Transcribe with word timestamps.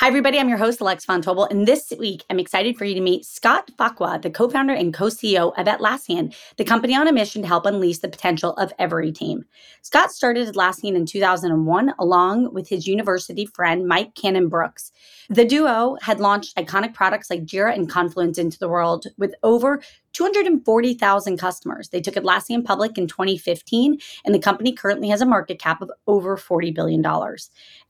Hi, 0.00 0.06
everybody. 0.06 0.38
I'm 0.38 0.48
your 0.48 0.58
host, 0.58 0.80
Alex 0.80 1.04
Von 1.06 1.22
Tobel. 1.22 1.50
And 1.50 1.66
this 1.66 1.92
week, 1.98 2.22
I'm 2.30 2.38
excited 2.38 2.78
for 2.78 2.84
you 2.84 2.94
to 2.94 3.00
meet 3.00 3.24
Scott 3.24 3.68
Farquhar, 3.76 4.20
the 4.20 4.30
co 4.30 4.48
founder 4.48 4.72
and 4.72 4.94
co 4.94 5.06
CEO 5.06 5.52
of 5.58 5.66
Atlassian, 5.66 6.32
the 6.56 6.62
company 6.62 6.94
on 6.94 7.08
a 7.08 7.12
mission 7.12 7.42
to 7.42 7.48
help 7.48 7.66
unleash 7.66 7.98
the 7.98 8.08
potential 8.08 8.52
of 8.58 8.72
every 8.78 9.10
team. 9.10 9.44
Scott 9.82 10.12
started 10.12 10.46
Atlassian 10.46 10.94
in 10.94 11.04
2001 11.04 11.94
along 11.98 12.54
with 12.54 12.68
his 12.68 12.86
university 12.86 13.44
friend, 13.44 13.88
Mike 13.88 14.14
Cannon-Brookes. 14.14 14.92
The 15.30 15.44
duo 15.44 15.96
had 16.00 16.20
launched 16.20 16.54
iconic 16.54 16.94
products 16.94 17.28
like 17.28 17.44
Jira 17.44 17.74
and 17.74 17.90
Confluence 17.90 18.38
into 18.38 18.60
the 18.60 18.68
world 18.68 19.06
with 19.16 19.34
over 19.42 19.82
240,000 20.12 21.38
customers. 21.38 21.88
They 21.88 22.00
took 22.00 22.14
Atlassian 22.14 22.64
public 22.64 22.98
in 22.98 23.06
2015, 23.06 23.98
and 24.24 24.34
the 24.34 24.38
company 24.38 24.72
currently 24.72 25.08
has 25.08 25.20
a 25.20 25.26
market 25.26 25.58
cap 25.58 25.80
of 25.82 25.90
over 26.06 26.36
$40 26.36 26.74
billion. 26.74 27.04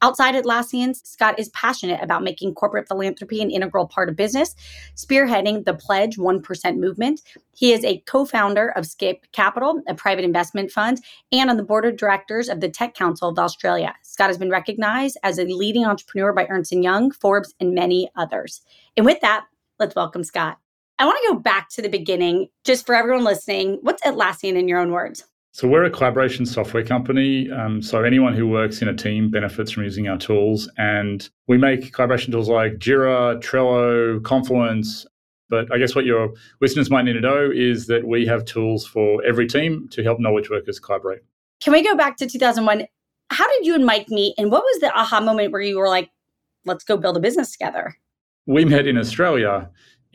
Outside 0.02 0.34
Atlassian, 0.34 0.94
Scott 1.06 1.38
is 1.38 1.48
passionate 1.50 2.02
about 2.02 2.22
making 2.22 2.54
corporate 2.54 2.88
philanthropy 2.88 3.40
an 3.40 3.50
integral 3.50 3.86
part 3.86 4.08
of 4.08 4.16
business, 4.16 4.54
spearheading 4.94 5.64
the 5.64 5.74
Pledge 5.74 6.16
1% 6.16 6.76
movement. 6.76 7.22
He 7.54 7.72
is 7.72 7.84
a 7.84 7.98
co 8.06 8.24
founder 8.24 8.68
of 8.70 8.86
Skip 8.86 9.26
Capital, 9.32 9.82
a 9.88 9.94
private 9.94 10.24
investment 10.24 10.70
fund, 10.70 11.00
and 11.32 11.50
on 11.50 11.56
the 11.56 11.62
board 11.62 11.84
of 11.84 11.96
directors 11.96 12.48
of 12.48 12.60
the 12.60 12.68
Tech 12.68 12.94
Council 12.94 13.28
of 13.28 13.38
Australia. 13.38 13.94
Scott 14.02 14.28
has 14.28 14.38
been 14.38 14.50
recognized 14.50 15.16
as 15.22 15.38
a 15.38 15.44
leading 15.44 15.84
entrepreneur 15.84 16.32
by 16.32 16.46
Ernst 16.48 16.72
& 16.72 16.72
Young, 16.72 17.10
Forbes, 17.10 17.54
and 17.58 17.74
many 17.74 18.10
others. 18.16 18.62
And 18.96 19.06
with 19.06 19.20
that, 19.20 19.46
let's 19.78 19.94
welcome 19.94 20.24
Scott. 20.24 20.58
I 20.98 21.04
want 21.04 21.18
to 21.22 21.34
go 21.34 21.38
back 21.38 21.68
to 21.70 21.82
the 21.82 21.88
beginning, 21.88 22.48
just 22.64 22.84
for 22.84 22.94
everyone 22.94 23.24
listening. 23.24 23.78
What's 23.82 24.02
Atlassian 24.02 24.56
in 24.56 24.66
your 24.66 24.80
own 24.80 24.90
words? 24.90 25.24
So 25.52 25.68
we're 25.68 25.84
a 25.84 25.90
collaboration 25.90 26.44
software 26.44 26.84
company. 26.84 27.50
Um, 27.50 27.82
so 27.82 28.02
anyone 28.02 28.34
who 28.34 28.46
works 28.46 28.82
in 28.82 28.88
a 28.88 28.94
team 28.94 29.30
benefits 29.30 29.70
from 29.70 29.84
using 29.84 30.08
our 30.08 30.18
tools, 30.18 30.68
and 30.76 31.28
we 31.46 31.56
make 31.56 31.92
collaboration 31.92 32.32
tools 32.32 32.48
like 32.48 32.74
Jira, 32.74 33.40
Trello, 33.40 34.22
Confluence. 34.22 35.06
But 35.48 35.72
I 35.72 35.78
guess 35.78 35.94
what 35.94 36.04
your 36.04 36.30
listeners 36.60 36.90
might 36.90 37.02
need 37.02 37.14
to 37.14 37.20
know 37.20 37.50
is 37.52 37.86
that 37.86 38.06
we 38.06 38.26
have 38.26 38.44
tools 38.44 38.86
for 38.86 39.24
every 39.24 39.46
team 39.46 39.88
to 39.92 40.02
help 40.02 40.20
knowledge 40.20 40.50
workers 40.50 40.78
collaborate. 40.78 41.22
Can 41.60 41.72
we 41.72 41.82
go 41.82 41.96
back 41.96 42.16
to 42.18 42.26
2001? 42.26 42.86
How 43.30 43.48
did 43.48 43.66
you 43.66 43.74
and 43.74 43.86
Mike 43.86 44.08
meet, 44.10 44.34
and 44.36 44.50
what 44.50 44.62
was 44.62 44.80
the 44.80 44.92
aha 44.96 45.20
moment 45.20 45.52
where 45.52 45.60
you 45.60 45.78
were 45.78 45.88
like, 45.88 46.10
"Let's 46.66 46.84
go 46.84 46.96
build 46.96 47.16
a 47.16 47.20
business 47.20 47.52
together"? 47.52 47.96
We 48.46 48.64
met 48.64 48.86
in 48.86 48.96
Australia 48.96 49.70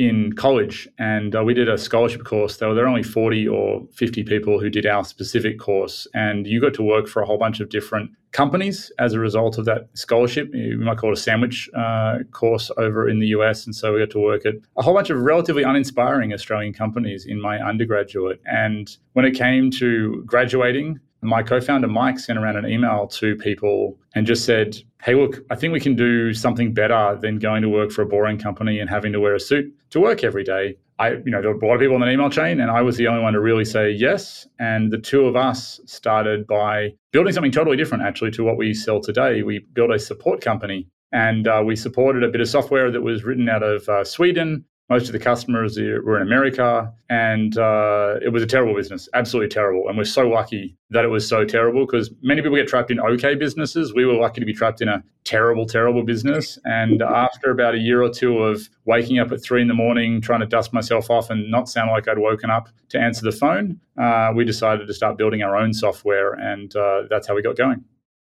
in 0.08 0.34
college 0.34 0.88
and 0.98 1.36
uh, 1.36 1.44
we 1.44 1.54
did 1.54 1.70
a 1.70 1.78
scholarship 1.78 2.24
course. 2.24 2.58
There 2.58 2.70
were 2.70 2.88
only 2.88 3.04
40 3.04 3.48
or 3.48 3.88
50 3.94 4.24
people 4.24 4.60
who 4.60 4.70
did 4.70 4.86
our 4.86 5.04
specific 5.04 5.60
course. 5.60 6.08
And 6.14 6.46
you 6.46 6.60
got 6.60 6.74
to 6.76 6.84
work 6.84 7.08
for 7.08 7.22
a 7.22 7.26
whole 7.26 7.38
bunch 7.38 7.60
of 7.60 7.70
different 7.70 8.12
companies 8.32 8.92
as 9.00 9.14
a 9.14 9.20
result 9.20 9.58
of 9.58 9.66
that 9.66 9.90
scholarship. 9.94 10.50
You 10.54 10.78
might 10.78 10.98
call 10.98 11.12
it 11.12 11.18
a 11.18 11.22
sandwich 11.22 11.70
uh, 11.76 12.20
course 12.32 12.72
over 12.78 13.08
in 13.08 13.20
the 13.20 13.28
US. 13.28 13.66
And 13.66 13.76
so 13.76 13.94
we 13.94 14.00
got 14.00 14.10
to 14.12 14.20
work 14.20 14.46
at 14.46 14.56
a 14.76 14.82
whole 14.82 14.94
bunch 14.94 15.10
of 15.10 15.20
relatively 15.20 15.64
uninspiring 15.64 16.34
Australian 16.34 16.74
companies 16.74 17.26
in 17.26 17.40
my 17.40 17.60
undergraduate. 17.60 18.42
And 18.46 18.96
when 19.14 19.26
it 19.26 19.36
came 19.36 19.72
to 19.72 20.24
graduating, 20.26 21.00
my 21.24 21.44
co-founder 21.44 21.88
Mike 21.88 22.20
sent 22.20 22.38
around 22.40 22.58
an 22.58 22.66
email 22.66 23.08
to 23.08 23.36
people 23.36 23.98
and 24.16 24.26
just 24.26 24.46
said, 24.46 24.78
"Hey, 25.02 25.16
look, 25.16 25.44
I 25.50 25.56
think 25.56 25.74
we 25.74 25.80
can 25.80 25.96
do 25.96 26.34
something 26.34 26.74
better 26.74 27.18
than 27.22 27.40
going 27.40 27.62
to 27.62 27.70
work 27.70 27.92
for 27.92 28.02
a 28.02 28.06
boring 28.06 28.38
company 28.38 28.80
and 28.80 28.90
having 28.90 29.14
to 29.14 29.20
wear 29.20 29.36
a 29.36 29.40
suit 29.40 29.74
to 29.92 30.00
work 30.00 30.24
every 30.24 30.44
day." 30.44 30.78
I, 31.00 31.14
you 31.14 31.32
know, 31.32 31.42
there 31.42 31.52
were 31.52 31.60
a 31.60 31.68
lot 31.68 31.76
of 31.76 31.80
people 31.82 31.96
on 31.96 32.02
that 32.02 32.12
email 32.12 32.30
chain, 32.30 32.60
and 32.60 32.70
I 32.70 32.82
was 32.82 32.98
the 32.98 33.08
only 33.08 33.22
one 33.22 33.34
to 33.34 33.40
really 33.40 33.66
say 33.66 33.92
yes. 33.92 34.48
And 34.60 34.92
the 34.92 35.00
two 35.00 35.26
of 35.26 35.36
us 35.36 35.80
started 35.86 36.46
by 36.46 36.94
building 37.12 37.34
something 37.34 37.52
totally 37.52 37.78
different, 37.78 38.04
actually, 38.04 38.32
to 38.32 38.44
what 38.44 38.58
we 38.58 38.74
sell 38.74 39.02
today. 39.02 39.42
We 39.42 39.66
built 39.74 39.92
a 39.92 39.98
support 39.98 40.42
company, 40.42 40.88
and 41.12 41.48
uh, 41.48 41.64
we 41.66 41.76
supported 41.76 42.24
a 42.24 42.30
bit 42.30 42.42
of 42.42 42.48
software 42.48 42.92
that 42.92 43.02
was 43.02 43.24
written 43.24 43.50
out 43.50 43.64
of 43.64 43.90
uh, 43.90 44.04
Sweden 44.04 44.66
most 44.90 45.06
of 45.06 45.14
the 45.14 45.20
customers 45.20 45.78
were 45.78 46.18
in 46.18 46.24
America, 46.24 46.94
and 47.10 47.58
uh, 47.58 48.16
it 48.22 48.30
was 48.30 48.44
a 48.44 48.46
terrible 48.46 48.76
business, 48.76 49.08
absolutely 49.14 49.48
terrible. 49.48 49.88
And 49.88 49.98
we're 49.98 50.04
so 50.04 50.28
lucky 50.28 50.76
that 50.90 51.06
it 51.06 51.08
was 51.08 51.28
so 51.28 51.46
terrible 51.46 51.86
because 51.86 52.12
many 52.22 52.42
people 52.42 52.58
get 52.58 52.68
trapped 52.68 52.92
in 52.92 53.00
okay 53.00 53.34
businesses. 53.36 53.94
We 53.94 54.06
were 54.06 54.14
lucky 54.14 54.42
to 54.42 54.46
be 54.46 54.54
trapped 54.54 54.82
in 54.82 54.90
a 54.90 55.02
terrible, 55.24 55.66
terrible 55.66 56.04
business. 56.04 56.60
And 56.66 57.02
after 57.02 57.50
about 57.50 57.76
a 57.76 57.78
year 57.78 58.04
or 58.04 58.10
two 58.10 58.40
of 58.40 58.70
waking 58.86 59.20
up 59.20 59.32
at 59.32 59.42
three 59.42 59.62
in 59.62 59.70
the 59.70 59.74
morning, 59.74 60.20
trying 60.20 60.42
to 60.42 60.46
dust 60.46 60.74
myself 60.74 61.10
off 61.10 61.30
and 61.30 61.50
not 61.50 61.70
sound 61.70 61.90
like 61.92 62.10
I'd 62.10 62.20
woken 62.20 62.50
up 62.50 62.68
to 62.90 63.00
answer 63.00 63.24
the 63.24 63.32
phone, 63.32 63.80
uh, 63.98 64.32
we 64.36 64.44
decided 64.44 64.86
to 64.88 64.94
start 64.94 65.18
building 65.18 65.44
our 65.44 65.56
own 65.56 65.74
software, 65.74 66.34
and 66.34 66.76
uh, 66.76 67.04
that's 67.10 67.26
how 67.26 67.36
we 67.36 67.42
got 67.42 67.56
going. 67.56 67.86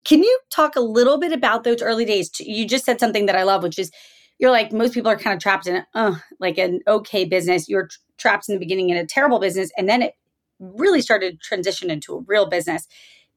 Can 0.03 0.23
you 0.23 0.39
talk 0.49 0.75
a 0.75 0.81
little 0.81 1.19
bit 1.19 1.31
about 1.31 1.63
those 1.63 1.81
early 1.83 2.05
days? 2.05 2.31
You 2.39 2.65
just 2.65 2.85
said 2.85 2.99
something 2.99 3.27
that 3.27 3.35
I 3.35 3.43
love, 3.43 3.61
which 3.61 3.77
is 3.77 3.91
you're 4.39 4.51
like 4.51 4.71
most 4.71 4.93
people 4.93 5.11
are 5.11 5.17
kind 5.17 5.35
of 5.35 5.41
trapped 5.41 5.67
in 5.67 5.85
uh, 5.93 6.15
like 6.39 6.57
an 6.57 6.79
okay 6.87 7.25
business. 7.25 7.69
You're 7.69 7.89
trapped 8.17 8.49
in 8.49 8.55
the 8.55 8.59
beginning 8.59 8.89
in 8.89 8.97
a 8.97 9.05
terrible 9.05 9.39
business, 9.39 9.71
and 9.77 9.87
then 9.87 10.01
it 10.01 10.13
really 10.59 11.01
started 11.01 11.39
to 11.39 11.47
transition 11.47 11.89
into 11.91 12.15
a 12.15 12.21
real 12.21 12.47
business. 12.47 12.87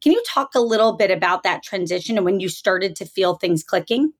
Can 0.01 0.13
you 0.13 0.23
talk 0.27 0.55
a 0.55 0.61
little 0.61 0.97
bit 0.97 1.11
about 1.11 1.45
that 1.45 1.63
transition 1.63 2.17
and 2.17 2.25
when 2.25 2.41
you 2.41 2.49
started 2.49 2.97
to 2.97 3.05
feel 3.05 3.35
things 3.35 3.63
clicking? 3.63 4.13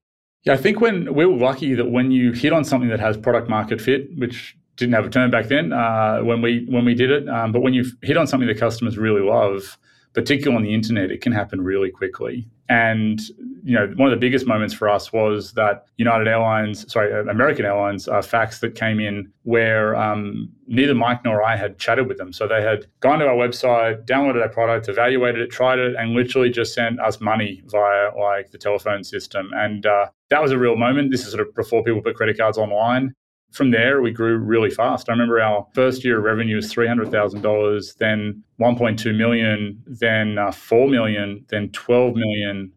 Yeah, 0.45 0.55
I 0.55 0.57
think 0.57 0.81
when 0.81 1.15
we 1.15 1.27
were 1.27 1.37
lucky 1.37 1.75
that 1.75 1.91
when 1.91 2.11
you 2.11 2.33
hit 2.33 2.53
on 2.53 2.65
something 2.65 2.89
that 2.89 3.01
has 3.01 3.17
product 3.17 3.49
market 3.49 3.81
fit, 3.81 4.09
which 4.17 4.57
didn't 4.77 4.95
have 4.95 5.05
a 5.05 5.11
term 5.11 5.31
back 5.31 5.47
then 5.49 5.73
uh, 5.73 6.21
when 6.21 6.43
we 6.43 6.67
when 6.69 6.85
we 6.85 6.95
did 6.95 7.11
it, 7.11 7.29
um, 7.29 7.53
but 7.53 7.61
when 7.61 7.75
you 7.75 7.85
hit 8.03 8.17
on 8.17 8.27
something 8.27 8.49
that 8.49 8.59
customers 8.59 8.99
really 8.99 9.23
love, 9.23 9.79
particularly 10.15 10.57
on 10.57 10.63
the 10.63 10.75
internet, 10.75 11.11
it 11.11 11.21
can 11.21 11.33
happen 11.33 11.61
really 11.61 11.91
quickly. 11.91 12.49
And 12.69 13.21
you 13.65 13.75
know, 13.75 13.87
one 13.97 14.09
of 14.09 14.11
the 14.11 14.21
biggest 14.21 14.47
moments 14.47 14.75
for 14.75 14.89
us 14.89 15.13
was 15.13 15.53
that 15.53 15.85
United 15.97 16.27
Airlines, 16.27 16.91
sorry, 16.93 17.13
uh, 17.13 17.31
American 17.31 17.65
Airlines, 17.65 18.09
uh, 18.09 18.21
fax 18.21 18.61
that 18.61 18.75
came 18.75 18.99
in 18.99 19.31
where 19.45 19.95
um, 19.95 20.51
neither 20.67 20.95
Mike 20.95 21.25
nor 21.25 21.43
I 21.43 21.57
had 21.57 21.79
chatted 21.79 22.09
with 22.09 22.19
them. 22.19 22.33
So 22.33 22.49
they 22.49 22.63
had 22.63 22.87
gone 23.01 23.21
to 23.21 23.27
our 23.27 23.35
website, 23.35 24.05
downloaded 24.05 24.43
our 24.43 24.49
product, 24.49 24.89
evaluated 24.89 25.41
it, 25.41 25.51
tried 25.51 25.79
it, 25.79 25.95
and 25.97 26.13
literally 26.13 26.51
just 26.51 26.75
sent 26.75 27.01
us 27.01 27.21
money 27.21 27.63
via 27.67 28.11
like 28.19 28.51
the 28.51 28.59
telephone 28.59 29.05
system. 29.05 29.51
And 29.55 29.87
uh, 29.87 30.07
that 30.31 30.43
was 30.43 30.51
a 30.51 30.59
real 30.59 30.77
moment. 30.77 31.11
This 31.11 31.25
is 31.25 31.33
sort 31.33 31.47
of 31.47 31.55
before 31.55 31.85
people 31.85 32.03
put 32.03 32.17
credit 32.17 32.39
cards 32.39 32.59
online 32.59 33.15
from 33.53 33.71
there, 33.71 34.01
we 34.01 34.11
grew 34.11 34.39
really 34.39 34.71
fast. 34.71 35.09
I 35.09 35.13
remember 35.13 35.41
our 35.41 35.67
first 35.75 36.05
year 36.05 36.19
of 36.19 36.25
revenue 36.25 36.57
was 36.57 36.73
three 36.73 36.89
hundred 36.89 37.11
thousand 37.11 37.43
dollars, 37.43 37.95
then 37.99 38.43
one 38.57 38.77
point 38.77 38.99
two 38.99 39.13
million, 39.13 39.83
then 39.87 40.39
uh, 40.39 40.51
four 40.51 40.89
million, 40.89 41.45
then 41.49 41.71
twelve 41.71 42.17
million. 42.17 42.73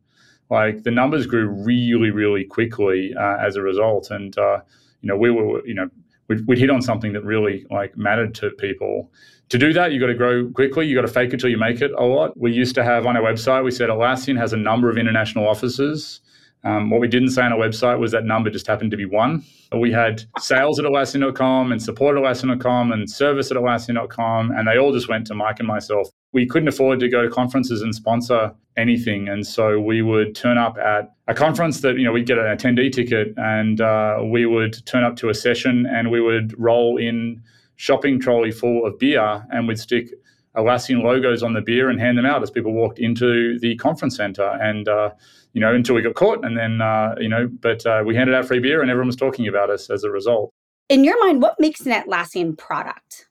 Like 0.50 0.84
the 0.84 0.92
numbers 0.92 1.26
grew 1.26 1.48
really, 1.48 2.12
really 2.12 2.44
quickly 2.44 3.14
uh, 3.20 3.38
as 3.38 3.56
a 3.56 3.62
result, 3.62 4.12
and 4.12 4.38
uh, 4.38 4.60
you 5.02 5.08
know 5.08 5.18
we 5.18 5.32
were, 5.32 5.66
you 5.66 5.74
know, 5.74 5.90
we'd, 6.28 6.46
we'd 6.48 6.60
hit 6.60 6.70
on 6.70 6.82
something 6.82 7.14
that 7.14 7.24
really 7.24 7.66
like 7.72 7.98
mattered 7.98 8.36
to 8.36 8.52
people. 8.52 9.12
To 9.50 9.58
do 9.58 9.74
that, 9.74 9.92
you've 9.92 10.02
got 10.02 10.08
to 10.08 10.16
grow 10.16 10.50
quickly. 10.50 10.88
You've 10.88 10.98
got 10.98 11.08
to 11.08 11.14
fake 11.14 11.34
it 11.34 11.40
till 11.40 11.50
you 11.50 11.58
make 11.58 11.82
it 11.82 11.92
a 11.98 12.04
lot. 12.04 12.38
We 12.40 12.52
used 12.52 12.76
to 12.76 12.84
have 12.84 13.06
on 13.06 13.16
our 13.16 13.24
website, 13.24 13.64
we 13.64 13.72
said 13.72 13.90
Atlassian 13.90 14.38
has 14.38 14.54
a 14.54 14.58
number 14.58 14.90
of 14.90 14.98
international 14.98 15.48
offices. 15.48 16.22
Um, 16.64 16.90
what 16.90 17.00
we 17.00 17.08
didn't 17.08 17.30
say 17.30 17.44
on 17.44 17.54
our 17.54 17.60
website 17.60 18.00
was 18.00 18.12
that 18.12 18.26
number 18.26 18.50
just 18.50 18.66
happened 18.66 18.90
to 18.90 18.98
be 18.98 19.06
one. 19.06 19.44
We 19.72 19.92
had 19.92 20.24
sales 20.40 20.80
at 20.80 20.86
Atlassian.com 20.86 21.72
and 21.72 21.82
support 21.82 22.18
at 22.18 22.44
and 22.44 23.10
service 23.10 23.52
at 23.52 23.58
Atlassian.com, 23.58 24.52
and 24.52 24.68
they 24.68 24.80
all 24.80 24.92
just 24.92 25.08
went 25.08 25.28
to 25.28 25.36
Mike 25.36 25.60
and 25.60 25.68
myself. 25.68 26.10
We 26.36 26.46
couldn't 26.46 26.68
afford 26.68 27.00
to 27.00 27.10
go 27.10 27.24
to 27.24 27.30
conferences 27.30 27.82
and 27.82 27.96
sponsor 27.96 28.54
anything, 28.78 29.28
and 29.28 29.48
so 29.48 29.80
we 29.80 30.02
would 30.02 30.36
turn 30.36 30.58
up 30.58 30.78
at 30.78 31.14
a 31.28 31.34
conference 31.34 31.82
that 31.82 31.98
you 31.98 32.04
know 32.04 32.12
we'd 32.12 32.28
get 32.28 32.38
an 32.38 32.46
attendee 32.46 32.92
ticket, 32.92 33.34
and 33.38 33.82
uh, 33.82 34.20
we 34.24 34.46
would 34.46 34.86
turn 34.86 35.04
up 35.04 35.16
to 35.18 35.30
a 35.30 35.34
session, 35.34 35.86
and 35.86 36.12
we 36.12 36.22
would 36.22 36.54
roll 36.60 36.98
in 36.98 37.42
shopping 37.76 38.20
trolley 38.20 38.52
full 38.52 38.86
of 38.86 38.98
beer 39.00 39.46
and 39.52 39.68
we'd 39.68 39.80
stick 39.80 40.10
Atlassian 40.56 41.04
logos 41.04 41.44
on 41.44 41.54
the 41.54 41.62
beer 41.62 41.90
and 41.90 42.00
hand 42.00 42.18
them 42.18 42.26
out 42.26 42.42
as 42.42 42.50
people 42.50 42.72
walked 42.72 43.00
into 43.00 43.60
the 43.60 43.76
conference 43.76 44.16
center. 44.16 44.58
And, 44.62 44.88
uh, 44.88 45.12
you 45.54 45.62
know, 45.62 45.74
until 45.74 45.96
we 45.96 46.02
got 46.02 46.16
caught. 46.16 46.46
And 46.46 46.58
then, 46.58 46.82
uh, 46.82 47.16
you 47.20 47.28
know, 47.28 47.50
but 47.60 47.86
uh, 47.86 48.04
we 48.06 48.16
handed 48.16 48.36
out 48.36 48.46
free 48.46 48.60
beer 48.60 48.82
and 48.82 48.90
everyone 48.90 49.08
was 49.08 49.16
talking 49.16 49.48
about 49.48 49.70
us 49.70 49.90
as 49.90 50.04
a 50.04 50.10
result. 50.10 50.52
In 50.88 51.04
your 51.04 51.20
mind, 51.26 51.42
what 51.42 51.60
makes 51.60 51.86
an 51.86 51.92
Atlassian 51.92 52.58
product? 52.58 53.28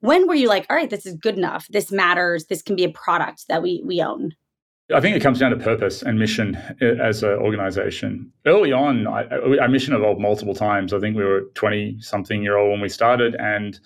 When 0.00 0.26
were 0.26 0.34
you 0.34 0.48
like, 0.48 0.66
all 0.70 0.76
right, 0.76 0.90
this 0.90 1.06
is 1.06 1.14
good 1.14 1.36
enough. 1.36 1.68
This 1.68 1.92
matters. 1.92 2.46
This 2.46 2.62
can 2.62 2.76
be 2.76 2.84
a 2.84 2.90
product 2.90 3.48
that 3.48 3.62
we, 3.62 3.82
we 3.84 4.02
own? 4.02 4.34
I 4.92 5.00
think 5.00 5.16
it 5.16 5.20
comes 5.20 5.38
down 5.38 5.52
to 5.52 5.56
purpose 5.56 6.02
and 6.02 6.18
mission 6.18 6.56
as 6.80 7.22
an 7.22 7.30
organization. 7.34 8.32
Early 8.44 8.72
on, 8.72 9.06
I, 9.06 9.24
our 9.60 9.68
mission 9.68 9.94
evolved 9.94 10.20
multiple 10.20 10.54
times. 10.54 10.92
I 10.92 10.98
think 10.98 11.16
we 11.16 11.24
were 11.24 11.42
20 11.54 12.00
something 12.00 12.42
year 12.42 12.56
old 12.56 12.72
when 12.72 12.80
we 12.80 12.88
started. 12.88 13.36
And 13.36 13.78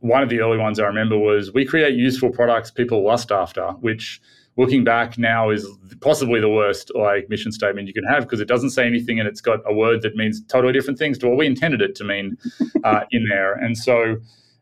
one 0.00 0.22
of 0.22 0.28
the 0.28 0.40
early 0.40 0.58
ones 0.58 0.80
I 0.80 0.84
remember 0.84 1.18
was 1.18 1.52
we 1.52 1.64
create 1.64 1.94
useful 1.94 2.30
products 2.30 2.70
people 2.70 3.04
lust 3.04 3.30
after, 3.30 3.68
which 3.80 4.20
looking 4.56 4.82
back 4.82 5.16
now 5.16 5.50
is 5.50 5.64
possibly 6.00 6.40
the 6.40 6.48
worst 6.48 6.90
like 6.96 7.28
mission 7.28 7.52
statement 7.52 7.86
you 7.86 7.94
can 7.94 8.04
have 8.04 8.24
because 8.24 8.40
it 8.40 8.48
doesn't 8.48 8.70
say 8.70 8.84
anything 8.84 9.20
and 9.20 9.28
it's 9.28 9.40
got 9.40 9.60
a 9.66 9.72
word 9.72 10.02
that 10.02 10.16
means 10.16 10.42
totally 10.46 10.72
different 10.72 10.98
things 10.98 11.16
to 11.18 11.28
what 11.28 11.38
we 11.38 11.46
intended 11.46 11.80
it 11.80 11.94
to 11.94 12.04
mean 12.04 12.36
uh, 12.82 13.02
in 13.12 13.26
there. 13.28 13.52
And 13.52 13.78
so 13.78 14.16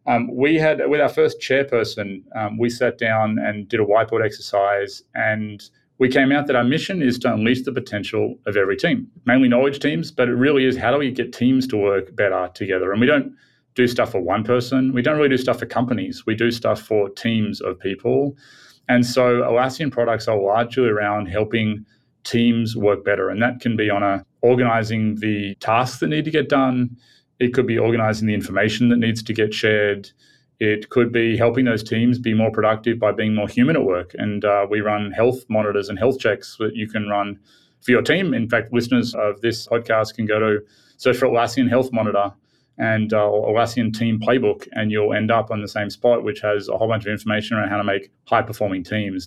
um, 0.07 0.35
we 0.35 0.57
had 0.57 0.81
with 0.89 1.01
our 1.01 1.09
first 1.09 1.41
chairperson, 1.41 2.23
um, 2.37 2.59
we 2.59 2.71
sat 2.71 2.99
down 2.99 3.39
and 3.39 3.69
did 3.69 3.81
a 3.81 3.85
whiteboard 3.85 4.25
exercise 4.25 5.03
and 5.15 5.69
we 5.99 6.09
came 6.09 6.31
out 6.31 6.47
that 6.47 6.57
our 6.57 6.65
mission 6.65 7.03
is 7.03 7.19
to 7.21 7.33
unleash 7.33 7.63
the 7.63 7.73
potential 7.73 8.39
of 8.47 8.57
every 8.57 8.77
team, 8.77 9.09
mainly 9.25 9.49
knowledge 9.49 9.81
teams, 9.81 10.11
but 10.11 10.29
it 10.29 10.35
really 10.35 10.65
is 10.65 10.77
how 10.77 10.91
do 10.91 10.99
we 10.99 11.11
get 11.11 11.33
teams 11.33 11.67
to 11.69 11.77
work 11.77 12.15
better 12.15 12.51
together? 12.55 12.93
And 12.93 13.01
we 13.01 13.07
don't 13.07 13.35
do 13.75 13.87
stuff 13.87 14.13
for 14.13 14.21
one 14.21 14.45
person. 14.45 14.93
We 14.93 15.03
don't 15.03 15.17
really 15.17 15.31
do 15.31 15.39
stuff 15.39 15.59
for 15.59 15.67
companies. 15.67 16.25
We 16.27 16.35
do 16.35 16.51
stuff 16.51 16.81
for 16.81 17.09
teams 17.11 17.61
of 17.61 17.79
people. 17.79 18.37
And 18.89 19.05
so 19.05 19.43
Atlassian 19.43 19.91
products 19.91 20.29
are 20.29 20.39
largely 20.39 20.89
around 20.89 21.27
helping 21.27 21.85
teams 22.25 22.77
work 22.77 23.05
better. 23.05 23.31
And 23.31 23.41
that 23.43 23.61
can 23.61 23.77
be 23.77 23.89
on 23.89 24.03
a 24.03 24.25
organizing 24.43 25.17
the 25.17 25.55
tasks 25.57 26.01
that 26.01 26.09
need 26.09 26.25
to 26.25 26.31
get 26.31 26.49
done. 26.49 26.97
It 27.39 27.53
could 27.55 27.67
be 27.67 27.79
organizing 27.79 28.27
the 28.27 28.35
information 28.35 28.89
that 28.89 28.99
needs 28.99 29.23
to 29.23 29.33
get 29.33 29.53
shared. 29.53 30.11
It 30.59 30.89
could 30.89 31.13
be 31.13 31.37
helping 31.37 31.67
those 31.67 31.83
teams 31.83 32.19
be 32.19 32.33
more 32.33 32.51
productive 32.51 32.99
by 32.99 33.13
being 33.13 33.35
more 33.35 33.49
human 33.49 33.77
at 33.77 33.85
work. 33.85 34.13
And 34.15 34.45
uh, 34.45 34.67
we 34.71 34.81
run 34.81 35.11
health 35.11 35.45
monitors 35.49 35.89
and 35.89 35.99
health 35.99 36.19
checks 36.19 36.57
that 36.59 36.75
you 36.75 36.89
can 36.89 37.09
run 37.09 37.39
for 37.83 37.91
your 37.91 38.03
team. 38.03 38.33
In 38.33 38.49
fact, 38.49 38.73
listeners 38.73 39.15
of 39.15 39.41
this 39.43 39.67
podcast 39.67 40.15
can 40.15 40.27
go 40.27 40.39
to 40.39 40.61
search 40.97 41.19
for 41.19 41.27
Atlassian 41.27 41.69
Health 41.69 41.91
Monitor 41.93 42.33
and 42.79 43.13
uh, 43.13 43.19
Atlassian 43.19 43.97
Team 43.97 44.19
Playbook, 44.21 44.69
and 44.73 44.91
you'll 44.91 45.15
end 45.15 45.31
up 45.31 45.51
on 45.51 45.63
the 45.63 45.69
same 45.69 45.89
spot, 45.89 46.25
which 46.25 46.41
has 46.41 46.69
a 46.69 46.77
whole 46.77 46.89
bunch 46.89 47.07
of 47.07 47.13
information 47.13 47.57
around 47.57 47.69
how 47.69 47.79
to 47.79 47.85
make 47.85 48.11
high 48.27 48.43
performing 48.43 48.85
teams. 48.85 49.27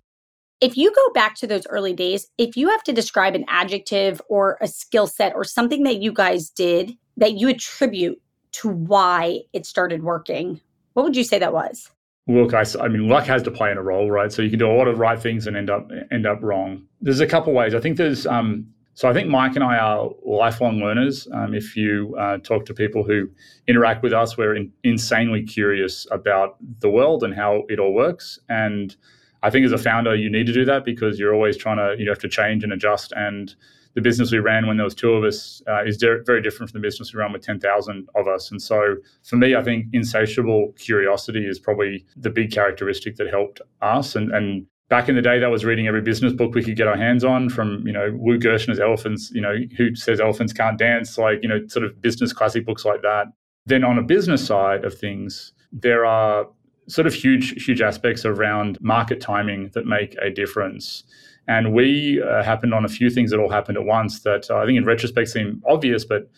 If 0.62 0.76
you 0.76 0.92
go 0.94 1.14
back 1.14 1.36
to 1.36 1.48
those 1.48 1.66
early 1.68 1.94
days, 1.94 2.28
if 2.38 2.58
you 2.58 2.70
have 2.70 2.84
to 2.84 2.94
describe 2.94 3.34
an 3.34 3.46
adjective 3.48 4.22
or 4.30 4.58
a 4.62 4.68
skill 4.68 5.08
set 5.08 5.34
or 5.34 5.44
something 5.44 5.84
that 5.84 6.02
you 6.02 6.12
guys 6.12 6.50
did 6.50 6.94
that 7.18 7.34
you 7.34 7.48
attribute 7.48 8.22
to 8.52 8.70
why 8.70 9.40
it 9.54 9.66
started 9.66 10.04
working, 10.04 10.60
what 10.94 11.04
would 11.04 11.16
you 11.16 11.24
say 11.24 11.40
that 11.40 11.54
was? 11.54 11.90
Look, 12.28 12.54
I, 12.54 12.64
I 12.80 12.90
mean, 12.90 13.08
luck 13.08 13.26
has 13.26 13.42
to 13.44 13.52
play 13.52 13.72
in 13.72 13.78
a 13.78 13.82
role, 13.82 14.12
right? 14.12 14.32
So 14.32 14.42
you 14.42 14.50
can 14.50 14.60
do 14.60 14.70
a 14.70 14.76
lot 14.76 14.88
of 14.88 15.00
right 15.00 15.20
things 15.20 15.48
and 15.48 15.56
end 15.56 15.70
up 15.70 15.90
end 16.12 16.28
up 16.28 16.40
wrong. 16.44 16.84
There's 17.02 17.22
a 17.22 17.28
couple 17.28 17.54
ways. 17.54 17.74
I 17.74 17.80
think 17.80 17.98
there's 17.98 18.28
um, 18.28 18.68
so 19.00 19.08
I 19.08 19.14
think 19.14 19.30
Mike 19.30 19.56
and 19.56 19.64
I 19.64 19.78
are 19.78 20.10
lifelong 20.26 20.80
learners. 20.80 21.26
Um, 21.34 21.54
if 21.54 21.78
you 21.78 22.16
uh, 22.20 22.38
talk 22.40 22.66
to 22.66 22.74
people 22.74 23.06
who 23.06 23.30
interact 23.66 24.04
with 24.04 24.12
us, 24.12 24.38
we're 24.38 24.56
in, 24.56 24.74
insanely 24.84 25.42
curious 25.42 26.06
about 26.12 26.58
the 26.82 26.90
world 26.90 27.24
and 27.24 27.34
how 27.34 27.64
it 27.70 27.80
all 27.80 27.94
works. 27.94 28.40
And 28.50 28.94
I 29.42 29.50
think 29.50 29.66
as 29.66 29.72
a 29.72 29.78
founder, 29.78 30.16
you 30.16 30.30
need 30.30 30.46
to 30.48 30.54
do 30.54 30.66
that 30.66 30.86
because 30.86 31.20
you're 31.20 31.34
always 31.34 31.58
trying 31.58 31.78
to 31.78 32.02
you 32.02 32.10
have 32.10 32.20
to 32.20 32.30
change 32.30 32.64
and 32.64 32.74
adjust. 32.74 33.14
And 33.16 33.56
the 33.96 34.02
business 34.02 34.32
we 34.32 34.40
ran 34.40 34.68
when 34.68 34.78
there 34.78 34.84
was 34.84 34.96
two 34.96 35.14
of 35.14 35.24
us 35.24 35.62
uh, 35.68 35.84
is 35.84 35.98
de- 35.98 36.22
very 36.24 36.42
different 36.42 36.72
from 36.72 36.82
the 36.82 36.86
business 36.86 37.14
we 37.14 37.20
run 37.20 37.34
with 37.34 37.42
10,000 37.42 38.08
of 38.16 38.28
us. 38.28 38.52
And 38.52 38.62
so 38.62 38.98
for 39.24 39.36
me, 39.36 39.56
I 39.56 39.64
think 39.64 39.88
insatiable 39.94 40.74
curiosity 40.78 41.46
is 41.46 41.60
probably 41.60 42.06
the 42.16 42.30
big 42.30 42.52
characteristic 42.52 43.16
that 43.16 43.30
helped 43.30 43.62
us. 43.82 44.16
And, 44.16 44.32
and 44.32 44.68
back 44.90 45.10
in 45.10 45.16
the 45.16 45.22
day, 45.22 45.40
that 45.40 45.50
was 45.50 45.66
reading 45.66 45.88
every 45.88 46.02
business 46.02 46.34
book 46.34 46.54
we 46.54 46.64
could 46.64 46.76
get 46.76 46.88
our 46.88 46.98
hands 46.98 47.24
on 47.24 47.50
from, 47.50 47.86
you 47.86 47.94
know, 47.94 48.18
Lou 48.22 48.38
Gerstner's 48.38 48.80
Elephants, 48.80 49.32
you 49.32 49.42
know, 49.42 49.56
who 49.78 49.96
says 49.96 50.20
elephants 50.20 50.54
can't 50.54 50.78
dance, 50.78 51.18
like, 51.18 51.40
you 51.42 51.50
know, 51.50 51.66
sort 51.68 51.86
of 51.86 52.02
business 52.02 52.32
classic 52.32 52.66
books 52.66 52.86
like 52.86 53.02
that. 53.02 53.28
Then 53.66 53.84
on 53.84 53.98
a 53.98 54.04
business 54.04 54.46
side 54.46 54.86
of 54.86 54.98
things, 54.98 55.54
there 55.72 56.06
are 56.06 56.48
sort 56.90 57.08
of 57.08 57.14
huge, 57.14 57.64
huge 57.64 57.82
aspects 57.82 58.26
around 58.26 58.78
market 58.82 59.22
timing 59.22 59.70
that 59.74 59.86
make 59.86 60.16
a 60.22 60.30
difference. 60.30 61.04
And 61.48 61.74
we 61.74 62.22
uh, 62.22 62.44
happened 62.44 62.74
on 62.74 62.86
a 62.86 62.90
few 62.90 63.10
things 63.10 63.32
that 63.32 63.40
all 63.40 63.50
happened 63.50 63.78
at 63.78 63.86
once 63.86 64.22
that 64.22 64.50
uh, 64.50 64.58
I 64.58 64.66
think 64.66 64.78
in 64.78 64.86
retrospect 64.86 65.30
seem 65.30 65.64
obvious, 65.68 66.06
but 66.06 66.30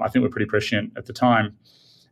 I 0.00 0.08
think 0.08 0.22
we 0.22 0.28
were 0.28 0.32
pretty 0.32 0.46
prescient 0.46 0.92
at 0.96 1.06
the 1.06 1.12
time. 1.12 1.56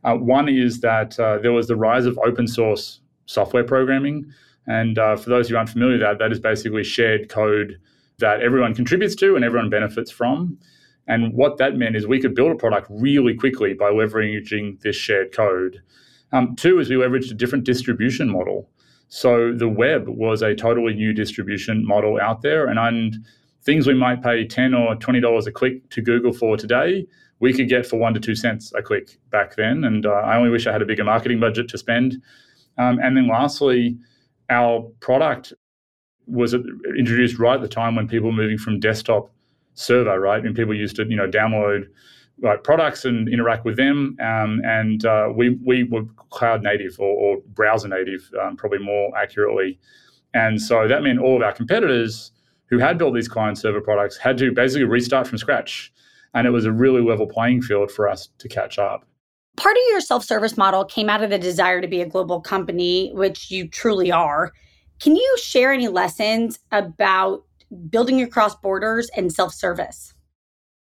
Uh, 0.05 0.15
one 0.15 0.49
is 0.49 0.81
that 0.81 1.19
uh, 1.19 1.39
there 1.39 1.53
was 1.53 1.67
the 1.69 1.77
rise 1.77 2.07
of 2.07 2.19
open 2.19 2.47
source 2.47 3.01
software 3.27 3.65
programming 3.65 4.33
and 4.69 4.99
uh, 4.99 5.17
for 5.17 5.31
those 5.31 5.49
who 5.49 5.57
aren't 5.57 5.71
familiar 5.71 5.95
with 5.95 6.03
that, 6.03 6.19
that 6.19 6.31
is 6.31 6.39
basically 6.39 6.85
shared 6.85 7.31
code 7.31 7.81
that 8.19 8.43
everyone 8.43 8.75
contributes 8.75 9.17
to 9.17 9.35
and 9.35 9.45
everyone 9.45 9.71
benefits 9.71 10.11
from. 10.11 10.59
And 11.07 11.33
what 11.33 11.57
that 11.57 11.77
meant 11.77 11.97
is 11.97 12.07
we 12.07 12.21
could 12.21 12.35
build 12.35 12.53
a 12.53 12.55
product 12.55 12.87
really 12.91 13.35
quickly 13.35 13.73
by 13.73 13.91
leveraging 13.91 14.81
this 14.83 14.95
shared 14.95 15.33
code. 15.33 15.81
Um, 16.33 16.57
two 16.57 16.79
is 16.79 16.91
we 16.91 16.97
leveraged 16.97 17.31
a 17.31 17.35
different 17.35 17.65
distribution 17.65 18.29
model. 18.29 18.69
So 19.09 19.53
the 19.55 19.69
web 19.69 20.09
was 20.09 20.43
a 20.43 20.55
totally 20.55 20.95
new 20.95 21.13
distribution 21.15 21.87
model 21.87 22.19
out 22.21 22.43
there, 22.43 22.67
and, 22.67 22.79
and 22.79 23.17
things 23.63 23.87
we 23.87 23.95
might 23.95 24.23
pay 24.23 24.47
ten 24.47 24.75
or 24.75 24.95
twenty 24.97 25.21
dollars 25.21 25.47
a 25.47 25.53
click 25.53 25.89
to 25.91 26.03
Google 26.03 26.33
for 26.33 26.57
today, 26.57 27.07
we 27.41 27.53
could 27.53 27.69
get 27.69 27.87
for 27.87 27.99
one 27.99 28.15
to 28.15 28.21
two 28.21 28.35
cents 28.35 28.73
a 28.75 28.83
click 28.83 29.19
back 29.31 29.57
then. 29.57 29.85
And 29.85 30.05
uh, 30.05 30.11
I 30.11 30.37
only 30.37 30.51
wish 30.51 30.67
I 30.67 30.73
had 30.73 30.83
a 30.83 30.87
bigger 30.87 31.05
marketing 31.05 31.41
budget 31.41 31.69
to 31.69 31.79
spend. 31.79 32.21
Um, 32.77 32.99
and 33.03 33.17
then 33.17 33.27
lastly, 33.29 33.97
our 34.51 34.83
product 35.01 35.53
was 36.27 36.53
introduced 36.53 37.39
right 37.39 37.55
at 37.55 37.63
the 37.63 37.69
time 37.69 37.97
when 37.97 38.07
people 38.07 38.29
were 38.29 38.37
moving 38.37 38.59
from 38.59 38.79
desktop 38.79 39.31
server, 39.75 40.21
right? 40.21 40.45
And 40.45 40.55
people 40.55 40.75
used 40.75 40.97
to, 40.97 41.07
you 41.07 41.17
know, 41.17 41.29
download 41.29 41.87
like 42.43 42.65
products 42.65 43.05
and 43.05 43.29
interact 43.29 43.65
with 43.65 43.77
them. 43.77 44.17
Um, 44.21 44.61
and 44.65 45.05
uh, 45.05 45.29
we 45.35 45.59
we 45.65 45.85
were 45.85 46.03
cloud 46.31 46.63
native 46.63 46.99
or, 46.99 47.07
or 47.07 47.43
browser 47.55 47.89
native, 47.89 48.31
um, 48.43 48.57
probably 48.57 48.79
more 48.79 49.17
accurately. 49.17 49.79
And 50.35 50.61
so 50.61 50.87
that 50.87 51.03
meant 51.03 51.19
all 51.19 51.37
of 51.37 51.43
our 51.43 51.53
competitors 51.53 52.33
who 52.67 52.79
had 52.79 52.99
built 52.99 53.15
these 53.15 53.29
client 53.29 53.59
server 53.59 53.81
products 53.81 54.19
had 54.19 54.37
to 54.39 54.53
basically 54.53 54.85
restart 54.85 55.27
from 55.27 55.39
scratch. 55.39 55.93
And 56.35 56.47
it 56.47 56.51
was 56.51 56.67
a 56.67 56.73
really 56.73 57.01
level 57.01 57.27
playing 57.27 57.63
field 57.63 57.91
for 57.91 58.09
us 58.09 58.29
to 58.39 58.49
catch 58.49 58.79
up 58.79 59.09
part 59.59 59.77
of 59.77 59.83
your 59.91 60.01
self 60.01 60.25
service 60.25 60.57
model 60.57 60.85
came 60.85 61.11
out 61.11 61.23
of 61.23 61.31
the 61.31 61.39
desire 61.39 61.81
to 61.81 61.89
be 61.89 62.01
a 62.01 62.07
global 62.07 62.41
company, 62.41 63.11
which 63.13 63.51
you 63.51 63.69
truly 63.69 64.11
are. 64.11 64.53
Can 65.01 65.17
you 65.17 65.37
share 65.43 65.73
any 65.73 65.89
lessons 65.89 66.59
about 66.73 67.45
building 67.91 68.23
across 68.23 68.55
borders 68.57 69.11
and 69.17 69.33
self 69.33 69.53
service? 69.53 70.15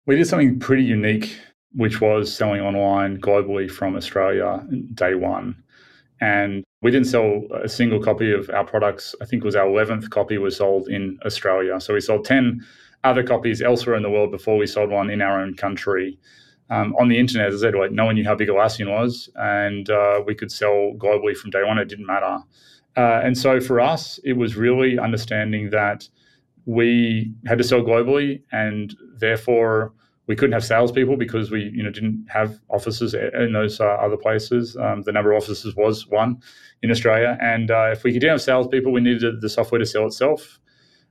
We 0.07 0.17
did 0.17 0.27
something 0.27 0.59
pretty 0.59 0.85
unique, 0.85 1.39
which 1.73 2.01
was 2.01 2.35
selling 2.35 2.61
online 2.61 3.21
globally 3.21 3.71
from 3.71 3.97
Australia 3.97 4.65
day 4.95 5.15
one. 5.15 5.63
And 6.21 6.63
we 6.83 6.91
didn't 6.91 7.07
sell 7.07 7.43
a 7.63 7.69
single 7.69 8.01
copy 8.01 8.33
of 8.33 8.51
our 8.51 8.65
products. 8.65 9.15
I 9.23 9.25
think 9.25 9.43
it 9.43 9.47
was 9.47 9.57
our 9.57 9.67
11th 9.67 10.11
copy 10.11 10.39
was 10.39 10.57
sold 10.57 10.89
in 10.89 11.19
Australia. 11.25 11.81
So 11.81 11.95
we 11.95 12.01
sold 12.01 12.25
10 12.25 12.61
other 13.03 13.23
copies 13.23 13.63
elsewhere 13.63 13.97
in 13.97 14.03
the 14.03 14.11
world 14.11 14.31
before 14.31 14.57
we 14.57 14.67
sold 14.67 14.91
one 14.91 15.11
in 15.11 15.23
our 15.23 15.41
own 15.41 15.55
country 15.55 16.19
um, 16.71 16.95
on 16.99 17.09
the 17.09 17.19
internet, 17.19 17.49
as 17.49 17.63
I 17.63 17.67
said, 17.69 17.75
like 17.75 17.93
no 17.93 18.07
one 18.07 18.15
knew 18.15 18.25
how 18.25 18.35
big 18.35 18.49
Atlassian 18.49 18.91
was, 18.91 19.29
and 19.37 19.89
uh, 19.91 20.23
we 20.27 20.35
could 20.35 20.51
sell 20.51 20.93
globally 20.97 21.37
from 21.37 21.51
day 21.51 21.63
one. 21.63 21.79
It 21.79 21.89
didn't 21.89 22.07
matter. 22.07 22.39
Uh, 22.97 23.21
and 23.23 23.37
so 23.37 23.61
for 23.61 23.81
us, 23.81 24.19
it 24.25 24.35
was 24.35 24.57
really 24.57 24.99
understanding 24.99 25.71
that 25.71 26.09
we 26.67 27.33
had 27.47 27.59
to 27.59 27.65
sell 27.65 27.81
globally, 27.81 28.43
and 28.53 28.95
therefore 29.19 29.93
we 30.27 30.35
couldn't 30.35 30.53
have 30.53 30.65
salespeople 30.65 31.17
because 31.17 31.51
we, 31.51 31.71
you 31.75 31.83
know, 31.83 31.91
didn't 31.91 32.27
have 32.31 32.59
offices 32.71 33.15
in 33.15 33.53
those 33.53 33.81
uh, 33.81 33.85
other 33.85 34.17
places. 34.17 34.77
Um, 34.77 35.03
the 35.03 35.13
number 35.13 35.33
of 35.33 35.43
offices 35.43 35.77
was 35.77 36.07
one 36.09 36.41
in 36.83 36.91
Australia, 36.91 37.37
and 37.41 37.71
uh, 37.71 37.91
if 37.93 38.05
we 38.05 38.13
didn't 38.13 38.31
have 38.31 38.43
salespeople, 38.43 38.93
we 38.93 39.01
needed 39.01 39.41
the 39.41 39.49
software 39.49 39.79
to 39.79 39.87
sell 39.87 40.07
itself. 40.07 40.59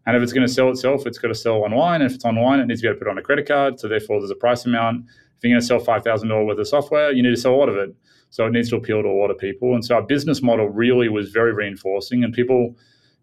And 0.06 0.18
if 0.18 0.24
it's 0.24 0.34
going 0.34 0.46
to 0.46 0.52
sell 0.52 0.70
itself, 0.70 1.06
it's 1.06 1.18
got 1.18 1.30
to 1.30 1.36
sell 1.36 1.64
online. 1.64 2.02
And 2.02 2.10
if 2.10 2.16
it's 2.16 2.26
online, 2.26 2.60
it 2.60 2.66
needs 2.66 2.82
to 2.82 2.86
be 2.86 2.90
able 2.90 3.00
to 3.00 3.06
put 3.06 3.12
on 3.12 3.18
a 3.18 3.22
credit 3.22 3.48
card. 3.48 3.80
So 3.80 3.88
therefore, 3.88 4.20
there's 4.20 4.32
a 4.32 4.36
price 4.36 4.66
amount 4.66 5.06
if 5.44 5.50
you're 5.50 5.60
going 5.60 5.62
to 5.62 5.86
sell 5.86 6.24
$5,000 6.24 6.46
worth 6.46 6.58
of 6.58 6.68
software, 6.68 7.12
you 7.12 7.22
need 7.22 7.32
to 7.32 7.38
sell 7.38 7.54
a 7.54 7.58
lot 7.58 7.68
of 7.68 7.76
it. 7.76 7.94
So 8.30 8.46
it 8.46 8.52
needs 8.52 8.70
to 8.70 8.78
appeal 8.78 9.02
to 9.02 9.10
a 9.10 9.20
lot 9.20 9.30
of 9.30 9.38
people. 9.38 9.74
And 9.74 9.84
so 9.84 9.96
our 9.96 10.02
business 10.02 10.42
model 10.42 10.70
really 10.70 11.10
was 11.10 11.32
very 11.32 11.54
reinforcing. 11.54 12.24
And 12.24 12.34
people, 12.34 12.76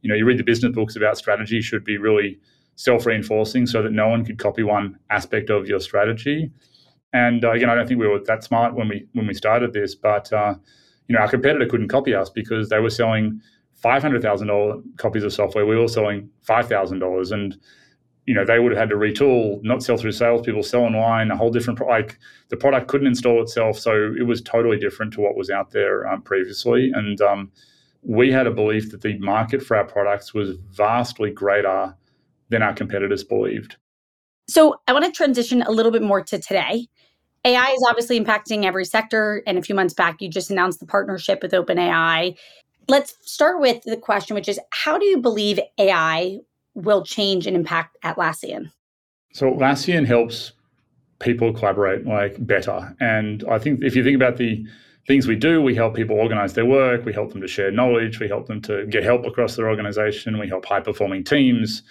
you 0.02 0.09
know, 0.09 0.14
you 0.14 0.25
read 0.25 0.38
the 0.38 0.45
business 0.45 0.75
books 0.75 0.97
about 0.97 1.19
strategy 1.19 1.61
should 1.61 1.85
be 1.85 1.99
really 1.99 2.38
self-reinforcing 2.76 3.66
so 3.66 3.83
that 3.83 3.92
no 3.92 4.09
one 4.09 4.25
could 4.25 4.38
copy 4.38 4.62
one 4.62 4.99
aspect 5.11 5.50
of 5.50 5.66
your 5.66 5.80
strategy. 5.80 6.50
And 7.12 7.45
uh, 7.45 7.52
again, 7.52 7.69
I 7.69 7.75
don't 7.75 7.87
think 7.87 8.00
we 8.00 8.09
were 8.09 8.21
that 8.26 8.45
smart 8.45 8.75
when 8.75 8.88
we 8.88 9.07
when 9.12 9.26
we 9.26 9.35
started 9.35 9.73
this, 9.73 9.95
but 9.95 10.33
uh, 10.33 10.54
you 11.09 11.14
know, 11.14 11.23
our 11.23 11.28
competitor 11.28 11.66
couldn't 11.66 11.88
copy 11.88 12.14
us 12.14 12.30
because 12.30 12.69
they 12.69 12.78
were 12.78 12.90
selling 12.90 13.40
five 13.75 14.00
hundred 14.00 14.23
thousand 14.23 14.49
dollar 14.49 14.80
copies 14.97 15.25
of 15.25 15.33
software. 15.33 15.66
We 15.66 15.76
were 15.76 15.88
selling 15.88 16.30
five 16.42 16.69
thousand 16.69 17.00
dollars, 17.00 17.33
and 17.33 17.57
you 18.26 18.35
know 18.35 18.45
they 18.45 18.61
would 18.61 18.71
have 18.73 18.78
had 18.78 18.90
to 18.90 18.97
retool, 18.97 19.59
not 19.64 19.83
sell 19.83 19.97
through 19.97 20.12
salespeople, 20.12 20.62
sell 20.62 20.83
online, 20.83 21.30
a 21.30 21.37
whole 21.37 21.50
different 21.50 21.80
like 21.80 22.16
the 22.49 22.57
product 22.57 22.87
couldn't 22.88 23.09
install 23.09 23.42
itself, 23.42 23.78
so 23.78 24.14
it 24.19 24.26
was 24.26 24.40
totally 24.40 24.78
different 24.78 25.12
to 25.14 25.21
what 25.21 25.37
was 25.37 25.50
out 25.50 25.73
there 25.73 26.07
um, 26.07 26.23
previously, 26.23 26.92
and 26.95 27.21
um, 27.21 27.50
we 28.02 28.33
had 28.33 28.47
a 28.47 28.50
belief 28.50 28.90
that 28.90 29.02
the 29.02 29.19
market 29.19 29.62
for 29.62 29.76
our 29.76 29.85
products 29.85 30.33
was 30.33 30.57
vastly 30.71 31.30
greater 31.30 31.95
than 32.49 32.62
our 32.62 32.73
competitors 32.73 33.23
believed. 33.23 33.76
So 34.49 34.80
I 34.88 34.92
want 34.92 35.04
to 35.04 35.12
transition 35.12 35.62
a 35.62 35.71
little 35.71 35.92
bit 35.92 36.02
more 36.02 36.23
to 36.23 36.38
today. 36.38 36.88
AI 37.45 37.71
is 37.71 37.87
obviously 37.88 38.21
impacting 38.21 38.64
every 38.64 38.85
sector. 38.85 39.42
And 39.47 39.57
a 39.57 39.62
few 39.62 39.75
months 39.75 39.95
back, 39.95 40.21
you 40.21 40.28
just 40.28 40.50
announced 40.50 40.80
the 40.80 40.87
partnership 40.87 41.42
with 41.42 41.52
OpenAI. 41.52 42.37
Let's 42.88 43.16
start 43.23 43.61
with 43.61 43.83
the 43.85 43.97
question, 43.97 44.35
which 44.35 44.49
is 44.49 44.59
how 44.71 44.99
do 44.99 45.07
you 45.07 45.19
believe 45.19 45.61
AI 45.78 46.38
will 46.75 47.04
change 47.04 47.47
and 47.47 47.57
impact 47.57 47.97
Atlassian? 48.04 48.73
So 49.33 49.52
Atlassian 49.52 50.07
helps 50.07 50.52
people 51.21 51.52
collaborate 51.52 52.07
like 52.07 52.45
better. 52.45 52.95
And 52.99 53.45
I 53.49 53.59
think 53.59 53.85
if 53.85 53.95
you 53.95 54.02
think 54.02 54.16
about 54.16 54.38
the 54.38 54.66
things 55.07 55.26
we 55.26 55.37
do, 55.37 55.61
we 55.62 55.75
help 55.75 55.95
people 55.95 56.16
organize 56.16 56.54
their 56.54 56.66
work, 56.66 57.04
we 57.04 57.12
help 57.12 57.33
them 57.33 57.40
to 57.40 57.49
share 57.49 57.71
knowledge, 57.71 58.21
we 58.21 58.28
help 58.28 58.47
them 58.47 58.61
to 58.62 58.87
get 58.87 59.02
help 59.02 59.25
across 59.25 59.57
their 59.57 59.69
organization, 59.69 60.38
we 60.38 60.49
help 60.49 60.64
high 60.66 60.80
performing 60.80 61.25
teams. 61.25 61.83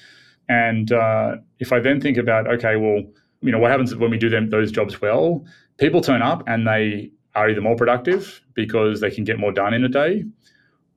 And 0.47 0.91
uh, 0.91 1.37
if 1.59 1.71
I 1.71 1.79
then 1.79 2.01
think 2.01 2.17
about, 2.17 2.47
okay, 2.47 2.75
well, 2.75 3.03
you 3.41 3.51
know, 3.51 3.59
what 3.59 3.71
happens 3.71 3.95
when 3.95 4.11
we 4.11 4.17
do 4.17 4.29
them 4.29 4.49
those 4.49 4.71
jobs 4.71 5.01
well? 5.01 5.45
People 5.77 6.01
turn 6.01 6.21
up 6.21 6.43
and 6.47 6.67
they 6.67 7.11
are 7.35 7.49
either 7.49 7.61
more 7.61 7.75
productive 7.75 8.41
because 8.53 9.01
they 9.01 9.11
can 9.11 9.23
get 9.23 9.39
more 9.39 9.51
done 9.51 9.73
in 9.73 9.83
a 9.83 9.89
day, 9.89 10.25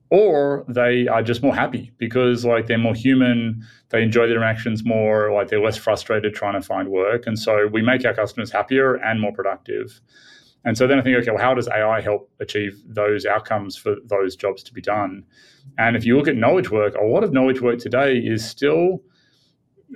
or 0.09 0.65
they 0.67 1.07
are 1.07 1.23
just 1.23 1.41
more 1.41 1.55
happy 1.55 1.91
because 1.97 2.45
like 2.45 2.67
they're 2.67 2.77
more 2.77 2.95
human, 2.95 3.63
they 3.89 4.01
enjoy 4.01 4.27
their 4.27 4.37
interactions 4.37 4.83
more, 4.83 5.31
like 5.31 5.47
they're 5.47 5.63
less 5.63 5.77
frustrated 5.77 6.33
trying 6.33 6.53
to 6.53 6.61
find 6.61 6.89
work. 6.89 7.25
And 7.27 7.37
so 7.37 7.67
we 7.71 7.81
make 7.81 8.05
our 8.05 8.13
customers 8.13 8.51
happier 8.51 8.95
and 8.95 9.21
more 9.21 9.31
productive. 9.31 10.01
And 10.65 10.77
so 10.77 10.87
then 10.87 10.97
I 10.97 11.01
think, 11.01 11.17
okay, 11.17 11.31
well, 11.31 11.41
how 11.41 11.53
does 11.53 11.67
AI 11.67 11.99
help 12.01 12.31
achieve 12.39 12.81
those 12.87 13.25
outcomes 13.25 13.75
for 13.75 13.95
those 14.05 14.35
jobs 14.35 14.63
to 14.63 14.73
be 14.73 14.81
done? 14.81 15.23
And 15.77 15.95
if 15.95 16.05
you 16.05 16.17
look 16.17 16.27
at 16.27 16.37
knowledge 16.37 16.71
work, 16.71 16.95
a 16.95 17.03
lot 17.03 17.23
of 17.23 17.33
knowledge 17.33 17.61
work 17.61 17.79
today 17.79 18.17
is 18.17 18.47
still 18.47 19.01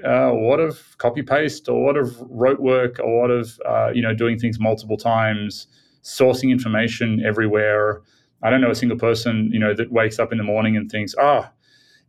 uh, 0.06 0.32
a 0.32 0.34
lot 0.34 0.60
of 0.60 0.98
copy 0.98 1.24
paste, 1.24 1.68
a 1.68 1.74
lot 1.74 1.98
of 1.98 2.20
rote 2.30 2.60
work, 2.60 3.00
a 3.00 3.08
lot 3.08 3.30
of 3.30 3.60
uh, 3.66 3.90
you 3.94 4.02
know 4.02 4.14
doing 4.14 4.38
things 4.38 4.60
multiple 4.60 4.98
times, 4.98 5.68
sourcing 6.04 6.52
information 6.52 7.24
everywhere. 7.26 8.02
I 8.44 8.50
don't 8.50 8.62
know 8.62 8.70
a 8.70 8.76
single 8.76 8.98
person 8.98 9.50
you 9.52 9.60
know 9.60 9.74
that 9.74 9.92
wakes 9.92 10.20
up 10.20 10.32
in 10.32 10.38
the 10.38 10.44
morning 10.44 10.78
and 10.78 10.92
thinks, 10.92 11.16
ah, 11.20 11.50
oh, 11.50 11.50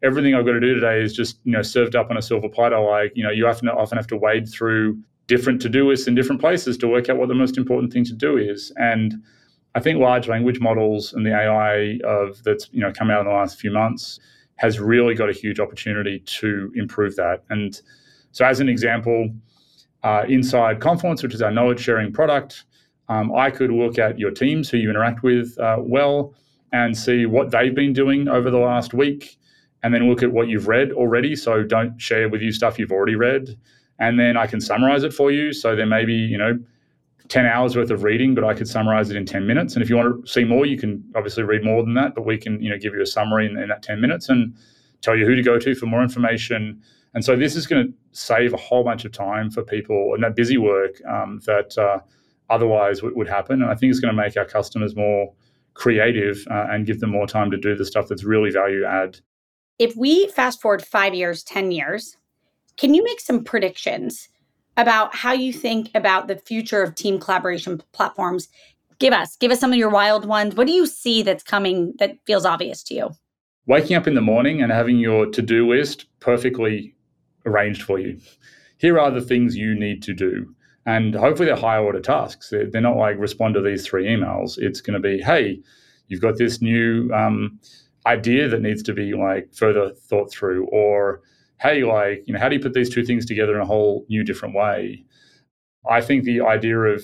everything 0.03 0.35
I've 0.35 0.45
got 0.45 0.53
to 0.53 0.61
do 0.61 0.75
today 0.75 1.01
is 1.01 1.15
just 1.15 1.39
you 1.45 1.53
know 1.53 1.63
served 1.63 1.97
up 1.97 2.11
on 2.11 2.17
a 2.17 2.23
silver 2.23 2.49
platter. 2.49 2.79
Like 2.81 3.13
you 3.15 3.23
know 3.23 3.31
you 3.31 3.47
often 3.47 3.69
often 3.69 3.97
have 3.97 4.07
to 4.09 4.17
wade 4.17 4.49
through 4.49 4.99
different 5.29 5.63
to 5.63 5.69
do 5.69 5.89
lists 5.89 6.09
in 6.09 6.15
different 6.17 6.41
places 6.41 6.77
to 6.79 6.89
work 6.89 7.09
out 7.09 7.17
what 7.19 7.29
the 7.29 7.35
most 7.35 7.57
important 7.57 7.93
thing 7.93 8.05
to 8.05 8.15
do 8.15 8.37
is. 8.37 8.73
And 8.77 9.23
I 9.75 9.81
think 9.81 10.01
large 10.01 10.27
language 10.27 10.59
models 10.59 11.13
and 11.13 11.25
the 11.25 11.33
AI 11.33 12.01
of 12.05 12.43
that's 12.43 12.69
you 12.73 12.81
know 12.81 12.93
come 12.93 13.11
out 13.11 13.21
in 13.21 13.27
the 13.27 13.33
last 13.33 13.61
few 13.61 13.71
months 13.71 14.19
has 14.57 14.81
really 14.81 15.15
got 15.15 15.29
a 15.29 15.33
huge 15.33 15.61
opportunity 15.61 16.19
to 16.19 16.73
improve 16.75 17.15
that. 17.17 17.45
And 17.49 17.81
so, 18.33 18.45
as 18.45 18.59
an 18.59 18.69
example, 18.69 19.31
uh, 20.03 20.25
inside 20.29 20.81
Confluence, 20.81 21.23
which 21.23 21.35
is 21.35 21.43
our 21.43 21.53
knowledge 21.53 21.81
sharing 21.81 22.13
product, 22.13 22.65
um, 23.09 23.33
I 23.35 23.51
could 23.51 23.71
look 23.71 23.99
at 23.99 24.19
your 24.19 24.31
teams 24.31 24.69
who 24.69 24.79
you 24.79 24.91
interact 24.91 25.23
with 25.23 25.57
uh, 25.59 25.77
well 25.79 26.35
and 26.73 26.97
see 26.97 27.25
what 27.25 27.51
they've 27.51 27.75
been 27.75 27.93
doing 27.93 28.29
over 28.29 28.51
the 28.51 28.59
last 28.59 28.95
week, 28.95 29.39
and 29.83 29.95
then 29.95 30.09
look 30.09 30.23
at 30.23 30.33
what 30.33 30.49
you've 30.49 30.69
read 30.69 30.93
already. 30.93 31.37
So, 31.37 31.63
don't 31.63 32.01
share 32.01 32.29
with 32.29 32.41
you 32.41 32.51
stuff 32.51 32.79
you've 32.79 32.93
already 32.93 33.15
read. 33.15 33.57
And 33.99 34.19
then 34.19 34.37
I 34.37 34.47
can 34.47 34.61
summarize 34.61 35.03
it 35.03 35.13
for 35.13 35.31
you. 35.31 35.53
So, 35.53 35.75
there 35.75 35.87
may 35.87 36.05
be, 36.05 36.15
you 36.15 36.39
know, 36.39 36.59
10 37.29 37.47
hours 37.47 37.77
worth 37.77 37.91
of 37.91 38.03
reading, 38.03 38.35
but 38.35 38.45
I 38.45 38.55
could 38.55 38.69
summarize 38.69 39.11
it 39.11 39.17
in 39.17 39.27
10 39.27 39.47
minutes. 39.47 39.75
And 39.75 39.83
if 39.83 39.91
you 39.91 39.97
want 39.97 40.25
to 40.25 40.31
see 40.31 40.45
more, 40.45 40.65
you 40.65 40.79
can 40.79 41.05
obviously 41.15 41.43
read 41.43 41.63
more 41.63 41.83
than 41.83 41.95
that, 41.95 42.15
but 42.15 42.25
we 42.25 42.39
can, 42.39 42.61
you 42.63 42.71
know, 42.71 42.79
give 42.79 42.95
you 42.95 43.03
a 43.03 43.07
summary 43.07 43.47
in, 43.47 43.59
in 43.59 43.69
that 43.69 43.83
10 43.83 44.01
minutes 44.01 44.29
and 44.29 44.55
tell 45.03 45.17
you 45.17 45.27
who 45.27 45.35
to 45.35 45.43
go 45.43 45.59
to 45.59 45.75
for 45.75 45.87
more 45.87 46.03
information. 46.03 46.81
And 47.15 47.25
so 47.25 47.37
this 47.37 47.55
is 47.55 47.67
going 47.67 47.87
to 47.87 47.93
save 48.13 48.55
a 48.55 48.57
whole 48.57 48.83
bunch 48.83 49.05
of 49.05 49.13
time 49.13 49.51
for 49.51 49.63
people 49.63 50.13
and 50.15 50.23
that 50.23 50.37
busy 50.37 50.59
work 50.59 51.01
um, 51.07 51.41
that 51.47 51.77
uh, 51.77 51.99
otherwise 52.49 52.99
w- 53.01 53.17
would 53.17 53.29
happen. 53.29 53.63
And 53.63 53.71
I 53.71 53.75
think 53.75 53.91
it's 53.91 54.01
going 54.01 54.15
to 54.15 54.21
make 54.21 54.37
our 54.37 54.45
customers 54.45 54.97
more 54.97 55.33
creative 55.75 56.47
uh, 56.51 56.67
and 56.71 56.87
give 56.87 57.01
them 57.01 57.11
more 57.11 57.27
time 57.27 57.51
to 57.51 57.57
do 57.57 57.75
the 57.75 57.85
stuff 57.85 58.09
that's 58.09 58.25
really 58.25 58.51
value 58.51 58.85
add. 58.85 59.21
If 59.79 59.97
we 59.97 60.29
fast 60.29 60.61
forward 60.61 60.85
five 60.85 61.15
years, 61.15 61.45
10 61.45 61.71
years, 61.71 62.17
can 62.79 62.95
you 62.95 63.05
make 63.05 63.21
some 63.21 63.45
predictions 63.45 64.29
about 64.79 65.15
how 65.15 65.33
you 65.33 65.53
think 65.53 65.91
about 65.95 66.29
the 66.29 66.37
future 66.37 66.83
of 66.83 66.95
team 66.95 67.19
collaboration 67.19 67.83
platforms. 67.93 68.49
Give 69.01 69.13
us, 69.13 69.37
give 69.37 69.51
us 69.51 69.59
some 69.59 69.73
of 69.73 69.79
your 69.79 69.91
wild 69.91 70.25
ones. 70.25 70.55
What 70.55 70.69
do 70.69 70.73
you 70.73 70.87
see 70.87 71.23
that's 71.23 71.43
coming 71.43 71.95
that 71.99 72.17
feels 72.27 72.47
obvious 72.47 72.83
to 72.85 72.95
you? 72.95 73.11
Waking 73.67 73.97
up 73.97 74.07
in 74.07 74.15
the 74.15 74.21
morning 74.21 74.63
and 74.63 74.73
having 74.73 74.99
your 74.99 75.27
to 75.27 75.43
do 75.43 75.69
list 75.69 76.07
perfectly 76.21 76.95
arranged 77.45 77.83
for 77.83 77.99
you. 77.99 78.19
Here 78.79 78.99
are 78.99 79.11
the 79.11 79.21
things 79.21 79.57
you 79.57 79.75
need 79.75 80.01
to 80.05 80.15
do. 80.15 80.55
And 80.87 81.15
hopefully 81.15 81.47
they're 81.47 81.57
higher 81.57 81.85
order 81.85 82.01
tasks. 82.01 82.51
They're, 82.51 82.81
not 82.81 82.97
like 82.97 83.19
respond 83.19 83.55
to 83.55 83.61
these 83.61 83.85
three 83.85 84.07
emails. 84.07 84.59
It's 84.59 84.81
going 84.81 84.95
to 84.95 85.01
be, 85.01 85.21
hey, 85.21 85.61
you've 86.07 86.23
got 86.23 86.39
this 86.39 86.63
new 86.63 87.11
um, 87.13 87.59
idea 88.07 88.49
that 88.49 88.63
needs 88.63 88.83
to 88.85 88.95
be 88.95 89.13
like 89.13 89.53
further 89.53 89.91
thought 89.91 90.31
through, 90.31 90.67
or 90.69 91.21
hey, 91.61 91.85
like, 91.85 92.25
you 92.27 92.35
know, 92.35 92.41
how 92.41 92.49
do 92.49 92.57
you 92.57 92.63
put 92.63 92.75
these 92.75 92.93
two 92.93 93.05
things 93.05 93.27
together 93.27 93.55
in 93.55 93.61
a 93.61 93.67
whole 93.67 94.07
new 94.09 94.25
different 94.25 94.55
way? 94.55 95.05
I 95.89 96.01
think 96.01 96.25
the 96.25 96.41
idea 96.41 96.79
of 96.79 97.03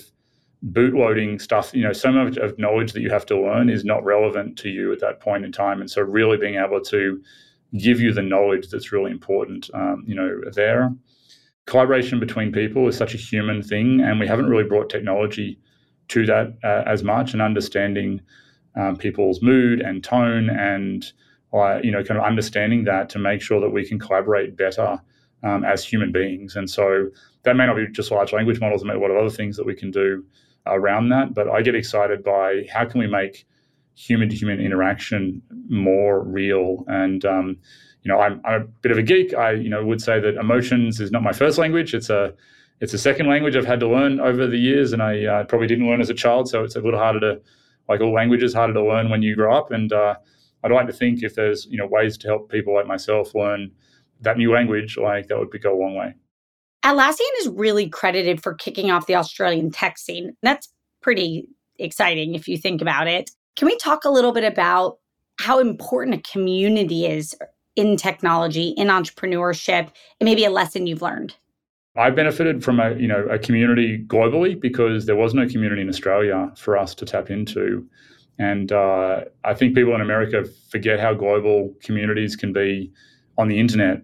bootloading 0.71 1.41
stuff, 1.41 1.71
you 1.73 1.83
know, 1.83 1.93
so 1.93 2.11
much 2.11 2.37
of 2.37 2.57
knowledge 2.57 2.93
that 2.93 3.01
you 3.01 3.09
have 3.09 3.25
to 3.27 3.39
learn 3.39 3.69
is 3.69 3.83
not 3.83 4.03
relevant 4.03 4.57
to 4.59 4.69
you 4.69 4.91
at 4.91 4.99
that 4.99 5.19
point 5.19 5.45
in 5.45 5.51
time. 5.51 5.81
And 5.81 5.89
so, 5.89 6.01
really 6.01 6.37
being 6.37 6.55
able 6.55 6.81
to 6.81 7.21
give 7.77 7.99
you 7.99 8.13
the 8.13 8.21
knowledge 8.21 8.69
that's 8.69 8.91
really 8.91 9.11
important, 9.11 9.69
um, 9.73 10.03
you 10.07 10.15
know, 10.15 10.41
there. 10.53 10.93
Collaboration 11.67 12.19
between 12.19 12.51
people 12.51 12.87
is 12.87 12.95
such 12.95 13.13
a 13.13 13.17
human 13.17 13.61
thing, 13.61 14.01
and 14.01 14.19
we 14.19 14.27
haven't 14.27 14.49
really 14.49 14.63
brought 14.63 14.89
technology 14.89 15.59
to 16.09 16.25
that 16.25 16.55
uh, 16.63 16.83
as 16.85 17.03
much. 17.03 17.33
And 17.33 17.41
understanding 17.41 18.21
um, 18.75 18.95
people's 18.95 19.41
mood 19.41 19.81
and 19.81 20.03
tone 20.03 20.49
and 20.49 21.11
by 21.55 21.81
you 21.81 21.91
know 21.91 22.03
kind 22.03 22.19
of 22.19 22.25
understanding 22.25 22.83
that 22.83 23.09
to 23.09 23.17
make 23.17 23.41
sure 23.41 23.61
that 23.61 23.69
we 23.69 23.87
can 23.87 23.97
collaborate 23.97 24.57
better 24.57 25.01
um, 25.43 25.63
as 25.63 25.85
human 25.85 26.11
beings. 26.11 26.57
And 26.57 26.69
so 26.69 27.09
that 27.43 27.55
may 27.55 27.65
not 27.65 27.77
be 27.77 27.87
just 27.91 28.11
large 28.11 28.33
language 28.33 28.59
models, 28.59 28.83
be 28.83 28.89
a 28.89 28.99
lot 28.99 29.11
of 29.11 29.17
other 29.17 29.29
things 29.29 29.55
that 29.55 29.65
we 29.65 29.73
can 29.73 29.89
do 29.89 30.25
around 30.65 31.09
that. 31.09 31.33
But 31.33 31.47
I 31.49 31.61
get 31.61 31.75
excited 31.75 32.23
by 32.23 32.67
how 32.73 32.83
can 32.85 32.99
we 32.99 33.07
make 33.07 33.45
human 33.95 34.27
to 34.29 34.35
human 34.35 34.59
interaction 34.59 35.41
more 35.69 36.23
real. 36.23 36.83
And 36.87 37.23
um, 37.23 37.57
you 38.03 38.11
know 38.11 38.19
I'm, 38.19 38.41
I'm, 38.43 38.61
a 38.61 38.65
bit 38.83 38.91
of 38.91 38.97
a 38.97 39.03
geek. 39.03 39.33
I 39.33 39.51
you 39.51 39.69
know 39.69 39.85
would 39.85 40.01
say 40.01 40.19
that 40.19 40.35
emotions 40.35 40.99
is 40.99 41.09
not 41.09 41.23
my 41.23 41.31
first 41.31 41.57
language. 41.57 41.93
It's 41.93 42.09
a 42.09 42.33
it's 42.81 42.93
a 42.93 42.97
second 42.97 43.27
language 43.27 43.55
i've 43.55 43.65
had 43.65 43.79
to 43.79 43.87
learn 43.87 44.19
over 44.19 44.45
the 44.45 44.57
years. 44.57 44.91
And 44.91 45.01
i 45.01 45.23
uh, 45.23 45.43
probably 45.45 45.67
didn't 45.67 45.87
learn 45.87 46.01
as 46.01 46.09
a 46.09 46.13
child. 46.13 46.49
So 46.49 46.65
it's 46.65 46.75
a 46.75 46.81
little 46.81 46.99
harder 46.99 47.21
to 47.21 47.41
like 47.87 48.01
all 48.01 48.13
languages 48.13 48.53
harder 48.53 48.73
to 48.73 48.83
learn 48.83 49.09
when 49.09 49.21
you 49.21 49.37
grow 49.37 49.57
up. 49.57 49.71
And 49.71 49.93
uh, 49.93 50.15
I'd 50.65 50.71
like 50.71 50.87
to 50.87 50.93
think 50.93 51.21
if 51.21 51.35
there's 51.35 51.67
you 51.67 51.77
know 51.77 51.85
ways 51.85 52.17
to 52.17 52.27
help 52.27 52.49
people 52.49 52.73
like 52.73 52.87
myself 52.87 53.35
learn 53.35 53.71
that 54.21 54.37
new 54.37 54.51
language, 54.51 54.97
like 54.97 55.27
that 55.27 55.37
would 55.37 55.61
go 55.61 55.77
a 55.77 55.79
long 55.79 55.95
way. 55.95 56.15
Atlassian 56.83 57.19
is 57.39 57.49
really 57.49 57.87
credited 57.87 58.41
for 58.41 58.55
kicking 58.55 58.89
off 58.89 59.05
the 59.05 59.15
Australian 59.15 59.69
tech 59.69 59.97
scene. 59.99 60.35
That's 60.41 60.67
pretty 61.01 61.47
exciting 61.77 62.33
if 62.33 62.47
you 62.47 62.57
think 62.57 62.81
about 62.81 63.07
it. 63.07 63.29
Can 63.55 63.67
we 63.67 63.77
talk 63.77 64.05
a 64.05 64.09
little 64.09 64.31
bit 64.31 64.43
about 64.43 64.97
how 65.39 65.59
important 65.59 66.15
a 66.15 66.31
community 66.31 67.05
is 67.05 67.35
in 67.75 67.95
technology, 67.95 68.69
in 68.69 68.87
entrepreneurship, 68.87 69.91
and 70.19 70.25
maybe 70.25 70.45
a 70.45 70.49
lesson 70.49 70.87
you've 70.87 71.01
learned? 71.03 71.35
I've 71.95 72.15
benefited 72.15 72.63
from 72.63 72.79
a 72.79 72.95
you 72.95 73.07
know 73.07 73.25
a 73.29 73.37
community 73.37 74.03
globally 74.07 74.59
because 74.59 75.05
there 75.05 75.15
was 75.15 75.35
no 75.35 75.47
community 75.47 75.81
in 75.81 75.89
Australia 75.89 76.51
for 76.57 76.75
us 76.75 76.95
to 76.95 77.05
tap 77.05 77.29
into. 77.29 77.87
And 78.37 78.71
uh, 78.71 79.21
I 79.43 79.53
think 79.53 79.75
people 79.75 79.95
in 79.95 80.01
America 80.01 80.43
forget 80.69 80.99
how 80.99 81.13
global 81.13 81.73
communities 81.81 82.35
can 82.35 82.51
be 82.51 82.91
on 83.37 83.47
the 83.47 83.59
internet. 83.59 84.01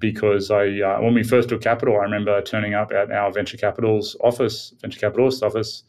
Because 0.00 0.50
I, 0.50 0.80
uh, 0.80 1.00
when 1.00 1.14
we 1.14 1.22
first 1.22 1.48
took 1.48 1.62
capital, 1.62 1.96
I 1.96 2.02
remember 2.02 2.42
turning 2.42 2.74
up 2.74 2.92
at 2.92 3.10
our 3.10 3.30
venture 3.32 3.56
capital's 3.56 4.16
office, 4.20 4.74
venture 4.80 5.00
capitalist 5.00 5.42
office, 5.42 5.84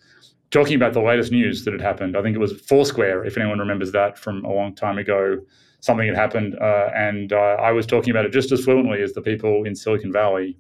talking 0.52 0.76
about 0.76 0.94
the 0.94 1.02
latest 1.02 1.32
news 1.32 1.66
that 1.66 1.74
had 1.74 1.82
happened. 1.82 2.16
I 2.16 2.22
think 2.22 2.36
it 2.36 2.40
was 2.40 2.54
Foursquare, 2.62 3.26
if 3.26 3.38
anyone 3.38 3.60
remembers 3.60 3.92
that 3.92 4.18
from 4.18 4.46
a 4.46 4.54
long 4.54 4.76
time 4.76 4.98
ago. 4.98 5.40
Something 5.82 6.08
had 6.08 6.16
happened, 6.16 6.58
uh, 6.60 6.90
and 6.96 7.32
uh, 7.34 7.58
I 7.60 7.72
was 7.72 7.86
talking 7.86 8.10
about 8.12 8.26
it 8.26 8.32
just 8.32 8.52
as 8.52 8.64
fluently 8.64 9.02
as 9.04 9.14
the 9.14 9.22
people 9.22 9.66
in 9.66 9.76
Silicon 9.76 10.12
Valley. 10.12 10.58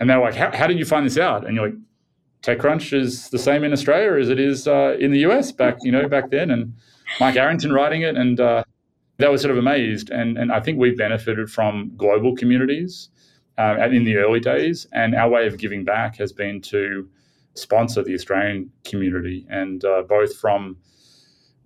And 0.00 0.10
they 0.10 0.16
were 0.16 0.22
like, 0.22 0.34
"How, 0.34 0.50
how 0.56 0.66
did 0.66 0.78
you 0.78 0.84
find 0.84 1.06
this 1.06 1.18
out?" 1.18 1.46
And 1.46 1.54
you're 1.54 1.66
like, 1.66 1.78
TechCrunch 2.44 2.92
is 2.92 3.30
the 3.30 3.38
same 3.38 3.64
in 3.64 3.72
Australia 3.72 4.20
as 4.20 4.28
it 4.28 4.38
is 4.38 4.68
uh, 4.68 4.96
in 5.00 5.12
the 5.12 5.20
US 5.20 5.50
back, 5.50 5.78
you 5.82 5.90
know, 5.90 6.06
back 6.08 6.30
then. 6.30 6.50
And 6.50 6.74
Mike 7.18 7.36
Arrington 7.36 7.72
writing 7.72 8.02
it, 8.02 8.16
and 8.16 8.38
uh, 8.38 8.64
that 9.16 9.30
was 9.30 9.40
sort 9.40 9.52
of 9.52 9.56
amazed. 9.56 10.10
And 10.10 10.36
and 10.36 10.52
I 10.52 10.60
think 10.60 10.78
we've 10.78 10.96
benefited 10.96 11.50
from 11.50 11.92
global 11.96 12.36
communities 12.36 13.08
uh, 13.56 13.88
in 13.90 14.04
the 14.04 14.16
early 14.16 14.40
days, 14.40 14.86
and 14.92 15.14
our 15.14 15.30
way 15.30 15.46
of 15.46 15.56
giving 15.56 15.84
back 15.84 16.16
has 16.18 16.32
been 16.32 16.60
to 16.62 17.08
sponsor 17.54 18.02
the 18.02 18.14
Australian 18.14 18.70
community, 18.84 19.46
and 19.48 19.82
uh, 19.84 20.02
both 20.02 20.36
from 20.36 20.76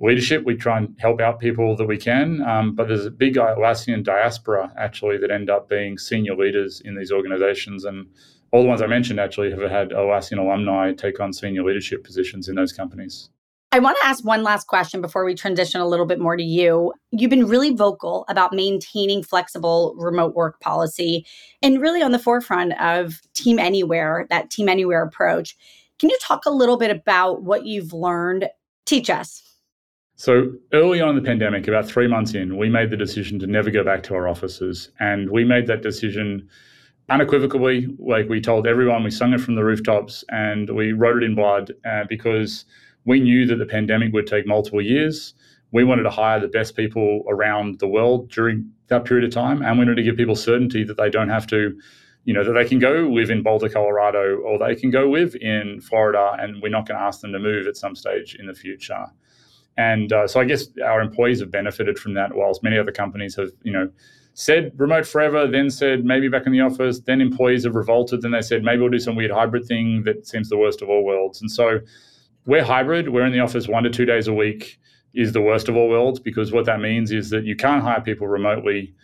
leadership, 0.01 0.45
we 0.45 0.55
try 0.55 0.79
and 0.79 0.95
help 0.99 1.21
out 1.21 1.41
people 1.41 1.75
that 1.77 1.87
we 1.87 1.97
can. 1.97 2.41
Um, 2.43 2.75
but 2.77 2.87
there's 2.87 3.07
a 3.07 3.11
big 3.11 3.35
Atlassian 3.35 4.05
diaspora 4.05 4.73
actually 4.79 5.19
that 5.19 5.31
end 5.31 5.51
up 5.51 5.69
being 5.69 5.99
senior 5.99 6.37
leaders 6.37 6.81
in 6.85 6.95
these 6.95 7.11
organizations. 7.11 7.85
And 7.85 8.07
all 8.53 8.63
the 8.63 8.69
ones 8.69 8.83
I 8.83 8.87
mentioned 8.87 9.21
actually 9.21 9.51
have 9.51 9.61
had 9.71 9.93
oh, 9.93 10.07
Atlassian 10.07 10.39
alumni 10.39 10.93
take 10.93 11.21
on 11.21 11.33
senior 11.33 11.63
leadership 11.63 12.05
positions 12.05 12.49
in 12.49 12.55
those 12.55 12.73
companies. 12.73 13.31
I 13.71 13.81
want 13.81 13.99
to 14.01 14.07
ask 14.07 14.25
one 14.25 14.43
last 14.43 14.67
question 14.67 15.03
before 15.03 15.27
we 15.27 15.35
transition 15.35 15.83
a 15.83 15.87
little 15.87 16.07
bit 16.07 16.19
more 16.19 16.39
to 16.39 16.43
you. 16.43 16.95
You've 17.11 17.29
been 17.29 17.47
really 17.47 17.75
vocal 17.75 18.25
about 18.29 18.55
maintaining 18.55 19.23
flexible 19.23 19.95
remote 19.99 20.35
work 20.35 20.59
policy 20.61 21.27
and 21.63 21.79
really 21.79 22.03
on 22.03 22.13
the 22.13 22.19
forefront 22.19 22.81
of 22.81 23.21
Team 23.35 23.59
Anywhere, 23.59 24.27
that 24.31 24.51
Team 24.51 24.71
Anywhere 24.71 25.03
approach. 25.03 25.55
Can 25.99 26.09
you 26.09 26.17
talk 26.23 26.47
a 26.47 26.51
little 26.51 26.79
bit 26.79 26.91
about 26.91 27.43
what 27.43 27.67
you've 27.67 27.93
learned? 27.93 28.49
Teach 28.87 29.11
us. 29.11 29.43
So 30.17 30.51
early 30.73 31.03
on 31.03 31.11
in 31.11 31.17
the 31.17 31.29
pandemic, 31.29 31.69
about 31.69 31.87
three 31.87 32.09
months 32.09 32.33
in, 32.35 32.57
we 32.57 32.71
made 32.71 32.91
the 32.91 32.97
decision 32.97 33.39
to 33.41 33.47
never 33.47 33.71
go 33.71 33.85
back 33.85 34.03
to 34.05 34.15
our 34.15 34.29
offices. 34.29 34.91
And 34.99 35.31
we 35.31 35.45
made 35.45 35.67
that 35.67 35.83
decision 35.83 36.49
unequivocally. 37.09 37.95
Like 37.99 38.29
we 38.29 38.41
told 38.41 38.67
everyone, 38.67 39.05
we 39.05 39.11
sung 39.11 39.33
it 39.33 39.41
from 39.41 39.55
the 39.55 39.65
rooftops 39.65 40.25
and 40.31 40.69
we 40.71 40.93
wrote 40.93 41.23
it 41.23 41.25
in 41.25 41.35
blood 41.35 41.73
uh, 41.85 42.05
because 42.09 42.65
we 43.05 43.21
knew 43.21 43.47
that 43.47 43.57
the 43.57 43.67
pandemic 43.67 44.13
would 44.13 44.27
take 44.27 44.47
multiple 44.47 44.83
years. 44.83 45.35
We 45.73 45.85
wanted 45.85 46.05
to 46.05 46.11
hire 46.11 46.41
the 46.41 46.49
best 46.49 46.77
people 46.77 47.25
around 47.29 47.79
the 47.79 47.89
world 47.89 48.31
during 48.31 48.71
that 48.89 49.05
period 49.05 49.25
of 49.25 49.33
time. 49.33 49.63
And 49.63 49.79
we 49.79 49.85
wanted 49.85 49.97
to 49.97 50.03
give 50.03 50.17
people 50.17 50.37
certainty 50.37 50.85
that 50.85 50.97
they 50.97 51.11
don't 51.11 51.29
have 51.29 51.47
to 51.49 51.79
you 52.29 52.35
know, 52.35 52.45
that 52.45 52.53
they 52.53 52.69
can 52.69 52.79
go 52.79 53.09
live 53.11 53.31
in 53.31 53.43
Boulder, 53.43 53.71
Colorado, 53.71 54.37
or 54.45 54.59
they 54.59 54.75
can 54.75 54.91
go 54.91 55.09
live 55.09 55.35
in 55.37 55.81
Florida, 55.81 56.37
and 56.39 56.61
we're 56.61 56.69
not 56.69 56.87
going 56.87 56.99
to 56.99 57.03
ask 57.03 57.23
them 57.23 57.33
to 57.33 57.39
move 57.39 57.67
at 57.67 57.75
some 57.75 57.97
stage 57.97 58.35
in 58.35 58.47
the 58.47 58.53
future. 58.53 59.07
And 59.79 60.13
uh, 60.13 60.27
so 60.27 60.39
I 60.39 60.45
guess 60.45 60.67
our 60.85 61.01
employees 61.01 61.41
have 61.41 61.51
benefited 61.51 61.99
from 61.99 62.13
that, 62.15 62.35
whilst 62.35 62.63
many 62.63 62.77
other 62.77 62.93
companies 62.93 63.35
have, 63.37 63.49
you 63.63 63.73
know, 63.73 63.91
said 64.39 64.71
remote 64.77 65.05
forever, 65.05 65.49
then 65.49 65.69
said 65.69 66.05
maybe 66.05 66.29
back 66.29 66.47
in 66.47 66.53
the 66.53 66.61
office, 66.61 67.01
then 67.01 67.21
employees 67.21 67.65
have 67.65 67.75
revolted, 67.75 68.23
then 68.23 68.31
they 68.31 68.41
said 68.41 68.63
maybe 68.63 68.81
we'll 68.81 68.89
do 68.89 69.01
some 69.01 69.17
weird 69.17 69.33
hybrid 69.33 69.65
thing 69.65 70.05
that 70.05 70.29
seems 70.29 70.49
the 70.49 70.57
worst 70.57 70.81
of 70.81 70.89
all 70.89 71.05
worlds. 71.05 71.41
And 71.41 71.51
so 71.51 71.81
we're 72.47 72.63
hybrid, 72.63 73.09
we're 73.09 73.27
in 73.27 73.33
the 73.33 73.41
office 73.41 73.67
one 73.67 73.83
to 73.83 73.91
two 73.91 74.05
days 74.05 74.29
a 74.29 74.33
week 74.33 74.79
is 75.13 75.33
the 75.33 75.43
worst 75.43 75.69
of 75.69 75.75
all 75.75 75.89
worlds 75.89 76.21
because 76.21 76.53
what 76.53 76.67
that 76.67 76.79
means 76.79 77.11
is 77.11 77.31
that 77.31 77.47
you 77.47 77.57
can't 77.57 77.83
hire 77.83 78.01
people 78.01 78.29
remotely, 78.29 78.95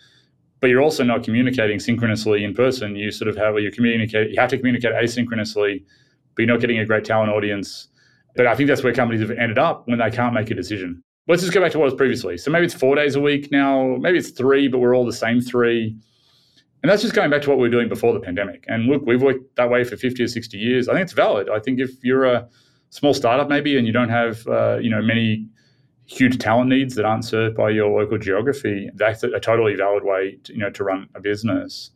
but 0.61 0.69
you're 0.69 0.81
also 0.81 1.03
not 1.03 1.21
communicating 1.23 1.81
synchronously 1.81 2.45
in 2.45 2.53
person. 2.53 2.95
You 2.95 3.11
sort 3.11 3.27
of 3.27 3.35
have 3.35 3.59
you 3.59 3.71
communicate 3.71 4.29
you 4.29 4.39
have 4.39 4.51
to 4.51 4.57
communicate 4.57 4.93
asynchronously, 4.93 5.83
but 6.33 6.43
you're 6.43 6.53
not 6.53 6.61
getting 6.61 6.79
a 6.79 6.85
great 6.85 7.03
talent 7.03 7.29
audience 7.29 7.89
but 8.35 8.47
I 8.47 8.55
think 8.55 8.67
that's 8.67 8.83
where 8.83 8.93
companies 8.93 9.21
have 9.21 9.31
ended 9.31 9.57
up 9.57 9.87
when 9.87 9.99
they 9.99 10.11
can't 10.11 10.33
make 10.33 10.51
a 10.51 10.55
decision. 10.55 11.01
Let's 11.27 11.41
just 11.41 11.53
go 11.53 11.61
back 11.61 11.71
to 11.71 11.79
what 11.79 11.85
was 11.85 11.95
previously. 11.95 12.37
So 12.37 12.51
maybe 12.51 12.65
it's 12.65 12.75
four 12.75 12.95
days 12.95 13.15
a 13.15 13.19
week 13.19 13.51
now, 13.51 13.95
maybe 13.99 14.17
it's 14.17 14.29
three, 14.29 14.67
but 14.67 14.77
we're 14.77 14.95
all 14.95 15.05
the 15.05 15.13
same 15.13 15.41
three. 15.41 15.95
And 16.83 16.91
that's 16.91 17.01
just 17.01 17.15
going 17.15 17.31
back 17.31 17.41
to 17.43 17.49
what 17.49 17.57
we 17.57 17.63
were 17.63 17.71
doing 17.71 17.89
before 17.89 18.13
the 18.13 18.19
pandemic. 18.19 18.63
And 18.67 18.85
look, 18.85 19.03
we've 19.07 19.21
worked 19.21 19.55
that 19.55 19.71
way 19.71 19.83
for 19.83 19.97
50 19.97 20.21
or 20.21 20.27
60 20.27 20.57
years. 20.57 20.87
I 20.87 20.93
think 20.93 21.03
it's 21.03 21.13
valid. 21.13 21.49
I 21.49 21.59
think 21.59 21.79
if 21.79 21.91
you're 22.03 22.25
a 22.25 22.47
small 22.91 23.13
startup 23.13 23.49
maybe 23.49 23.77
and 23.77 23.87
you 23.87 23.91
don't 23.91 24.09
have 24.09 24.47
uh, 24.47 24.77
you 24.77 24.89
know 24.89 25.01
many 25.01 25.47
huge 26.05 26.37
talent 26.37 26.69
needs 26.69 26.93
that 26.95 27.05
aren't 27.05 27.25
served 27.25 27.57
by 27.57 27.71
your 27.71 27.89
local 27.99 28.17
geography, 28.17 28.89
that's 28.93 29.23
a, 29.23 29.39
totally 29.39 29.75
valid 29.75 30.03
way 30.03 30.37
to, 30.43 30.53
you 30.53 30.59
know 30.59 30.69
to 30.69 30.83
run 30.83 31.09
a 31.15 31.19
business. 31.19 31.89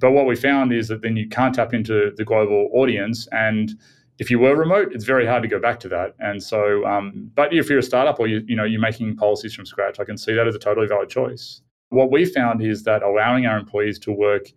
But 0.00 0.12
what 0.12 0.26
we 0.26 0.36
found 0.36 0.72
is 0.72 0.86
that 0.88 1.02
then 1.02 1.16
you 1.16 1.28
can't 1.28 1.54
tap 1.54 1.74
into 1.74 2.12
the 2.16 2.24
global 2.24 2.70
audience 2.72 3.26
and 3.32 3.72
if 4.18 4.30
you 4.30 4.38
were 4.38 4.56
remote, 4.56 4.92
it's 4.92 5.04
very 5.04 5.26
hard 5.26 5.42
to 5.42 5.48
go 5.48 5.60
back 5.60 5.78
to 5.80 5.88
that. 5.88 6.14
And 6.18 6.42
so, 6.42 6.84
um, 6.84 7.30
but 7.34 7.54
if 7.54 7.70
you're 7.70 7.78
a 7.78 7.82
startup 7.82 8.18
or 8.18 8.26
you, 8.26 8.42
you 8.46 8.56
know 8.56 8.64
you're 8.64 8.80
making 8.80 9.16
policies 9.16 9.54
from 9.54 9.64
scratch, 9.64 10.00
I 10.00 10.04
can 10.04 10.18
see 10.18 10.34
that 10.34 10.46
as 10.46 10.54
a 10.54 10.58
totally 10.58 10.88
valid 10.88 11.08
choice. 11.08 11.60
What 11.90 12.10
we 12.10 12.24
found 12.24 12.62
is 12.62 12.82
that 12.82 13.02
allowing 13.02 13.46
our 13.46 13.56
employees 13.56 13.98
to 14.00 14.12
work 14.12 14.48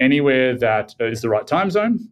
anywhere 0.00 0.58
that 0.58 0.94
is 0.98 1.22
the 1.22 1.28
right 1.28 1.46
time 1.46 1.70
zone, 1.70 2.08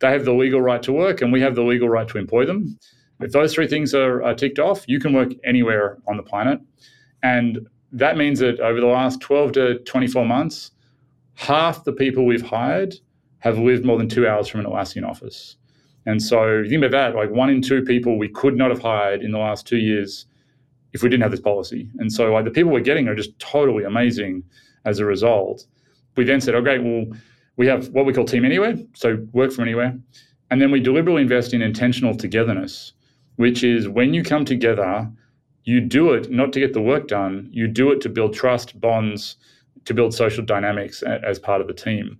they 0.00 0.10
have 0.10 0.24
the 0.24 0.34
legal 0.34 0.60
right 0.60 0.82
to 0.82 0.92
work, 0.92 1.22
and 1.22 1.32
we 1.32 1.40
have 1.40 1.54
the 1.54 1.62
legal 1.62 1.88
right 1.88 2.06
to 2.08 2.18
employ 2.18 2.44
them. 2.44 2.78
If 3.20 3.32
those 3.32 3.54
three 3.54 3.66
things 3.66 3.94
are, 3.94 4.22
are 4.22 4.34
ticked 4.34 4.58
off, 4.58 4.84
you 4.86 5.00
can 5.00 5.12
work 5.12 5.32
anywhere 5.44 5.98
on 6.06 6.16
the 6.16 6.22
planet, 6.22 6.60
and 7.22 7.66
that 7.92 8.16
means 8.16 8.40
that 8.40 8.60
over 8.60 8.80
the 8.80 8.86
last 8.86 9.20
12 9.20 9.52
to 9.52 9.78
24 9.80 10.26
months, 10.26 10.72
half 11.34 11.84
the 11.84 11.92
people 11.92 12.26
we've 12.26 12.42
hired 12.42 12.94
have 13.38 13.58
lived 13.58 13.84
more 13.84 13.98
than 13.98 14.08
two 14.08 14.26
hours 14.26 14.48
from 14.48 14.60
an 14.60 14.66
Atlassian 14.66 15.06
office. 15.08 15.56
And 16.06 16.22
so 16.22 16.58
you 16.58 16.68
think 16.68 16.84
about 16.84 17.12
that, 17.12 17.16
like 17.16 17.30
one 17.30 17.48
in 17.50 17.62
two 17.62 17.82
people 17.82 18.18
we 18.18 18.28
could 18.28 18.56
not 18.56 18.70
have 18.70 18.82
hired 18.82 19.22
in 19.22 19.30
the 19.30 19.38
last 19.38 19.66
two 19.66 19.76
years 19.76 20.26
if 20.92 21.02
we 21.02 21.08
didn't 21.08 21.22
have 21.22 21.30
this 21.30 21.40
policy. 21.40 21.88
And 21.98 22.12
so 22.12 22.32
like 22.32 22.44
the 22.44 22.50
people 22.50 22.72
we're 22.72 22.80
getting 22.80 23.08
are 23.08 23.14
just 23.14 23.38
totally 23.38 23.84
amazing 23.84 24.42
as 24.84 24.98
a 24.98 25.04
result. 25.04 25.66
We 26.16 26.24
then 26.24 26.40
said, 26.40 26.54
okay, 26.56 26.78
well, 26.78 27.06
we 27.56 27.66
have 27.66 27.88
what 27.88 28.04
we 28.04 28.12
call 28.12 28.24
team 28.24 28.44
anywhere, 28.44 28.76
so 28.94 29.24
work 29.32 29.52
from 29.52 29.64
anywhere. 29.64 29.96
And 30.50 30.60
then 30.60 30.70
we 30.70 30.80
deliberately 30.80 31.22
invest 31.22 31.54
in 31.54 31.62
intentional 31.62 32.14
togetherness, 32.14 32.92
which 33.36 33.64
is 33.64 33.88
when 33.88 34.12
you 34.12 34.22
come 34.22 34.44
together, 34.44 35.10
you 35.64 35.80
do 35.80 36.12
it 36.12 36.30
not 36.30 36.52
to 36.52 36.60
get 36.60 36.72
the 36.72 36.82
work 36.82 37.08
done, 37.08 37.48
you 37.52 37.68
do 37.68 37.92
it 37.92 38.00
to 38.02 38.08
build 38.08 38.34
trust, 38.34 38.78
bonds, 38.80 39.36
to 39.84 39.94
build 39.94 40.14
social 40.14 40.44
dynamics 40.44 41.02
as 41.02 41.38
part 41.38 41.60
of 41.60 41.68
the 41.68 41.74
team. 41.74 42.18